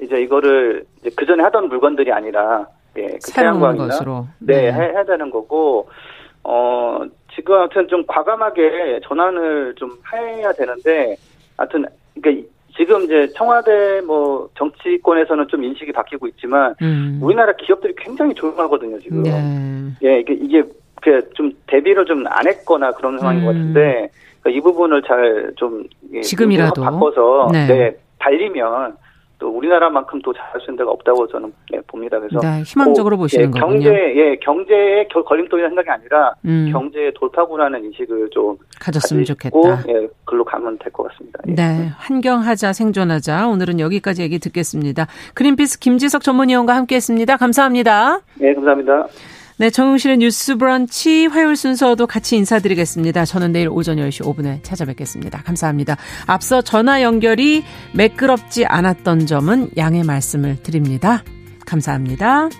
[0.02, 2.66] 이제 이거를 이제 그 전에 하던 물건들이 아니라,
[2.98, 4.26] 예, 그 태양광이나, 것으로.
[4.40, 5.88] 네, 해, 해야 되는 거고,
[6.58, 7.00] 어,
[7.34, 11.14] 지금 하여튼 좀 과감하게 전환을 좀 해야 되는데,
[11.58, 11.84] 하여튼,
[12.14, 17.18] 그러니까 이- 지금 이제 청와대 뭐 정치권에서는 좀 인식이 바뀌고 있지만, 음.
[17.20, 19.22] 우리나라 기업들이 굉장히 조용하거든요, 지금.
[19.24, 19.30] 네.
[20.04, 20.62] 예, 이게, 이게,
[21.02, 23.54] 그, 좀, 대비를 좀 안 했거나 그런 상황인 것 음.
[23.54, 24.08] 같은데,
[24.40, 25.84] 그러니까 이 부분을 잘 좀,
[26.14, 26.80] 예, 지금이라도.
[26.82, 27.66] 바꿔서, 네.
[27.66, 27.96] 네.
[28.20, 28.96] 달리면,
[29.38, 32.18] 또 우리나라만큼 또 잘할 수 있는 데가 없다고 저는 예, 봅니다.
[32.18, 32.40] 그래서.
[32.40, 33.80] 네, 희망적으로 그, 보시는 예, 거군요.
[33.84, 36.68] 경제, 예, 경제의 겨- 걸림돌이라는 생각이 아니라, 음.
[36.72, 38.56] 경제의 돌파구라는 인식을 좀.
[38.80, 39.84] 가졌으면 가지고, 좋겠다.
[39.92, 41.38] 예, 글로 가면 될 것 같습니다.
[41.48, 41.54] 예.
[41.54, 41.88] 네.
[41.98, 43.46] 환경하자, 생존하자.
[43.48, 45.06] 오늘은 여기까지 얘기 듣겠습니다.
[45.34, 47.36] 그린피스 김지석 전문위원과 함께 했습니다.
[47.36, 48.20] 감사합니다.
[48.40, 49.06] 네, 감사합니다.
[49.60, 53.24] 네, 정용실의 뉴스 브런치 화요일 순서도 같이 인사드리겠습니다.
[53.24, 55.42] 저는 내일 오전 10시 5분에 찾아뵙겠습니다.
[55.42, 55.96] 감사합니다.
[56.26, 61.24] 앞서 전화 연결이 매끄럽지 않았던 점은 양해 말씀을 드립니다.
[61.66, 62.50] 감사합니다.